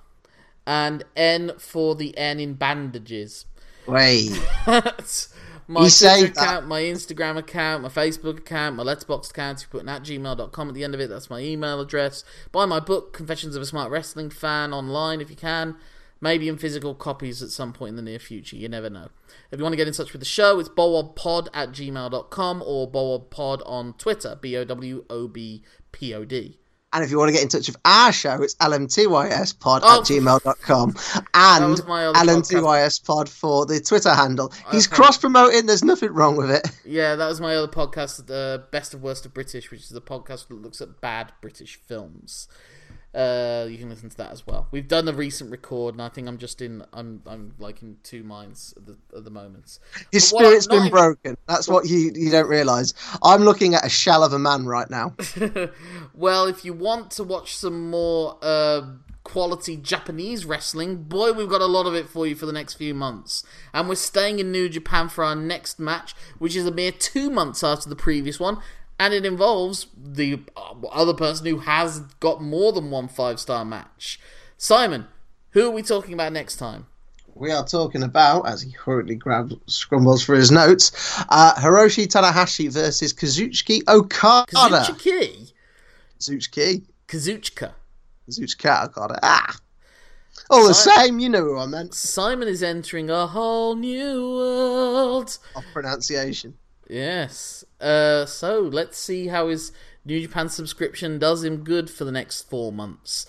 and 0.66 1.04
N 1.16 1.52
for 1.58 1.94
the 1.94 2.16
N 2.16 2.40
in 2.40 2.54
bandages. 2.54 3.46
Wait, 3.86 4.30
my 4.66 5.88
Twitter 5.88 6.06
that. 6.06 6.30
account, 6.30 6.68
my 6.68 6.82
Instagram 6.82 7.36
account, 7.36 7.82
my 7.82 7.88
Facebook 7.88 8.38
account, 8.38 8.76
my 8.76 8.84
Letterboxd 8.84 9.30
account, 9.30 9.58
if 9.58 9.66
you 9.66 9.70
put 9.70 9.82
an 9.82 9.88
at 9.88 10.02
gmail.com 10.02 10.68
at 10.68 10.74
the 10.74 10.84
end 10.84 10.94
of 10.94 11.00
it, 11.00 11.08
that's 11.08 11.30
my 11.30 11.40
email 11.40 11.80
address. 11.80 12.24
Buy 12.52 12.66
my 12.66 12.78
book, 12.78 13.12
Confessions 13.12 13.56
of 13.56 13.62
a 13.62 13.66
Smart 13.66 13.90
Wrestling 13.90 14.30
Fan, 14.30 14.72
online 14.72 15.20
if 15.20 15.30
you 15.30 15.36
can. 15.36 15.76
Maybe 16.22 16.48
in 16.48 16.56
physical 16.56 16.94
copies 16.94 17.42
at 17.42 17.50
some 17.50 17.72
point 17.74 17.90
in 17.90 17.96
the 17.96 18.02
near 18.02 18.18
future, 18.20 18.56
you 18.56 18.68
never 18.68 18.88
know. 18.88 19.08
If 19.50 19.58
you 19.58 19.64
want 19.64 19.72
to 19.72 19.76
get 19.76 19.88
in 19.88 19.92
touch 19.92 20.12
with 20.12 20.20
the 20.20 20.24
show, 20.26 20.58
it's 20.61 20.68
bowobpod 20.70 21.48
at 21.52 21.72
gmail.com 21.72 22.62
or 22.64 22.90
bowobpod 22.90 23.61
on 23.66 23.94
Twitter, 23.98 24.38
B 24.40 24.56
O 24.56 24.64
W 24.64 25.04
O 25.11 25.26
B 25.28 25.64
P 25.90 26.14
O 26.14 26.24
D. 26.24 26.58
and 26.94 27.02
if 27.02 27.11
you 27.11 27.18
want 27.18 27.28
to 27.28 27.32
get 27.32 27.42
in 27.42 27.48
touch 27.48 27.66
with 27.66 27.76
our 27.85 28.12
show, 28.12 28.40
it's 28.42 28.54
lmtyspod 28.56 29.80
Oh, 29.82 30.00
at 30.00 30.06
gmail.com 30.06 30.90
and 31.35 31.76
lmtyspod 31.78 33.28
for 33.28 33.66
the 33.66 33.80
Twitter 33.80 34.11
handle. 34.14 34.52
He's 34.70 34.87
Okay. 34.87 34.96
cross 34.96 35.16
promoting. 35.18 35.66
There's 35.66 35.82
nothing 35.85 36.12
wrong 36.12 36.37
with 36.37 36.50
it. 36.50 36.68
Yeah, 36.85 37.16
that 37.16 37.26
was 37.28 37.40
my 37.40 37.56
other 37.56 37.66
podcast, 37.68 38.26
the 38.26 38.64
Best 38.70 38.94
of 38.94 39.02
Worst 39.02 39.26
of 39.26 39.35
British, 39.35 39.70
which 39.70 39.80
is 39.80 39.88
the 39.88 40.00
podcast 40.02 40.48
that 40.48 40.54
looks 40.62 40.80
at 40.80 41.00
bad 41.00 41.32
British 41.40 41.80
films. 41.87 42.46
Uh, 43.14 43.66
you 43.68 43.77
can 43.77 43.90
listen 43.90 44.09
to 44.09 44.16
that 44.16 44.33
as 44.33 44.46
well. 44.46 44.68
We've 44.70 44.88
done 44.88 45.07
a 45.07 45.12
recent 45.12 45.51
record, 45.51 45.94
and 45.94 46.01
I 46.01 46.09
think 46.09 46.29
I'm 46.29 46.38
just 46.38 46.62
in. 46.62 46.83
I'm 46.94 47.22
I'm 47.27 47.55
like 47.59 47.83
in 47.83 47.98
two 48.03 48.22
minds 48.22 48.72
at 48.77 48.87
the 48.87 48.96
at 49.14 49.25
the 49.25 49.31
moment. 49.31 49.79
His 50.11 50.31
But 50.31 50.37
what 50.37 50.44
I'm 50.46 50.51
spirit's 50.61 50.66
been 50.66 50.83
in- 50.85 50.90
broken. 50.90 51.37
That's 51.46 51.68
what 51.68 51.87
you 51.87 52.11
you 52.14 52.31
don't 52.31 52.48
realise. 52.48 52.94
I'm 53.22 53.42
looking 53.42 53.75
at 53.75 53.85
a 53.85 53.90
shell 53.90 54.25
of 54.25 54.33
a 54.33 54.38
man 54.38 54.64
right 54.66 54.88
now. 54.88 55.14
Well, 56.14 56.46
if 56.46 56.64
you 56.64 56.72
want 56.72 57.11
to 57.12 57.25
watch 57.25 57.55
some 57.57 57.90
more 57.90 58.38
uh, 58.42 58.83
quality 59.25 59.77
Japanese 59.77 60.44
wrestling, 60.44 61.05
boy, 61.05 61.33
we've 61.33 61.48
got 61.48 61.61
a 61.61 61.66
lot 61.66 61.87
of 61.87 61.94
it 61.94 62.09
for 62.09 62.27
you 62.27 62.35
for 62.35 62.46
the 62.46 62.53
next 62.53 62.75
few 62.75 62.94
months. 62.94 63.44
And 63.72 63.88
we're 63.88 63.94
staying 63.96 64.38
in 64.38 64.53
New 64.53 64.68
Japan 64.68 65.09
for 65.09 65.25
our 65.25 65.35
next 65.37 65.79
match, 65.79 66.14
which 66.38 66.55
is 66.57 66.66
a 66.66 66.70
mere 66.70 66.92
two 66.92 67.31
months 67.31 67.62
after 67.64 67.88
the 67.88 67.96
previous 67.96 68.38
one. 68.40 68.59
And 69.02 69.12
it 69.12 69.26
involves 69.26 69.88
the 69.96 70.38
uh, 70.56 70.74
other 70.92 71.12
person 71.12 71.46
who 71.46 71.58
has 71.58 71.98
got 72.20 72.40
more 72.40 72.72
than 72.72 72.92
one 72.92 73.08
five 73.08 73.40
star 73.40 73.64
match. 73.64 74.20
Simon, 74.56 75.08
who 75.50 75.66
are 75.66 75.72
we 75.72 75.82
talking 75.82 76.14
about 76.14 76.32
next 76.32 76.54
time? 76.54 76.86
We 77.34 77.50
are 77.50 77.66
talking 77.66 78.04
about, 78.04 78.42
as 78.42 78.62
he 78.62 78.70
hurriedly 78.70 79.16
grabs 79.16 79.56
scrumbles 79.66 80.24
for 80.24 80.36
his 80.36 80.52
notes, 80.52 80.92
uh, 81.30 81.52
Hiroshi 81.54 82.06
Tanahashi 82.06 82.70
versus 82.70 83.12
Kazuchika 83.12 83.82
Okada. 83.88 84.52
Kazuchika? 84.52 85.52
Kazuchika. 86.20 86.82
Kazuchika. 87.08 87.72
Kazuchika 88.30 88.84
Okada. 88.84 89.18
Ah. 89.24 89.56
All 90.48 90.68
the 90.68 90.74
Sorry. 90.74 91.06
same, 91.06 91.18
you 91.18 91.28
know 91.28 91.42
who 91.42 91.58
I 91.58 91.66
meant. 91.66 91.92
Simon 91.92 92.46
is 92.46 92.62
entering 92.62 93.10
a 93.10 93.26
whole 93.26 93.74
new 93.74 94.36
world. 94.36 95.38
Of 95.56 95.64
pronunciation. 95.72 96.54
Yes. 96.92 97.64
Uh, 97.81 98.26
so 98.26 98.61
let's 98.61 98.98
see 98.98 99.28
how 99.28 99.48
his 99.48 99.72
New 100.05 100.20
Japan 100.20 100.48
subscription 100.48 101.18
does 101.18 101.42
him 101.42 101.64
good 101.64 101.88
for 101.88 102.05
the 102.05 102.12
next 102.12 102.50
four 102.50 102.70
months. 102.70 103.24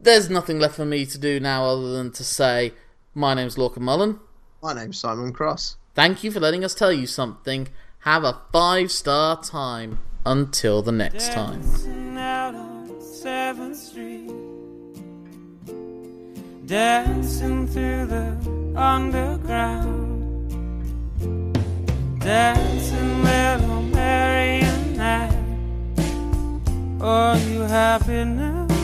There's 0.00 0.30
nothing 0.30 0.58
left 0.58 0.76
for 0.76 0.86
me 0.86 1.04
to 1.06 1.18
do 1.18 1.38
now 1.38 1.66
other 1.66 1.92
than 1.92 2.10
to 2.12 2.24
say, 2.24 2.72
my 3.14 3.34
name's 3.34 3.56
Lorcan 3.56 3.80
Mullen. 3.80 4.20
My 4.62 4.72
name's 4.72 4.98
Simon 4.98 5.32
Cross. 5.32 5.76
Thank 5.94 6.24
you 6.24 6.30
for 6.30 6.40
letting 6.40 6.64
us 6.64 6.74
tell 6.74 6.92
you 6.92 7.06
something. 7.06 7.68
Have 8.00 8.24
a 8.24 8.40
five 8.52 8.90
star 8.90 9.42
time. 9.42 9.98
Until 10.24 10.82
the 10.82 10.90
next 10.90 11.32
time. 11.32 11.60
Dancing 11.60 12.18
out 12.18 12.54
on 12.56 12.88
7th 13.00 13.76
Street. 13.76 14.32
Dancing 22.26 23.22
little 23.22 23.82
I. 25.00 25.30
Are 27.00 27.38
you 27.38 27.60
happy 27.60 28.24
now? 28.24 28.75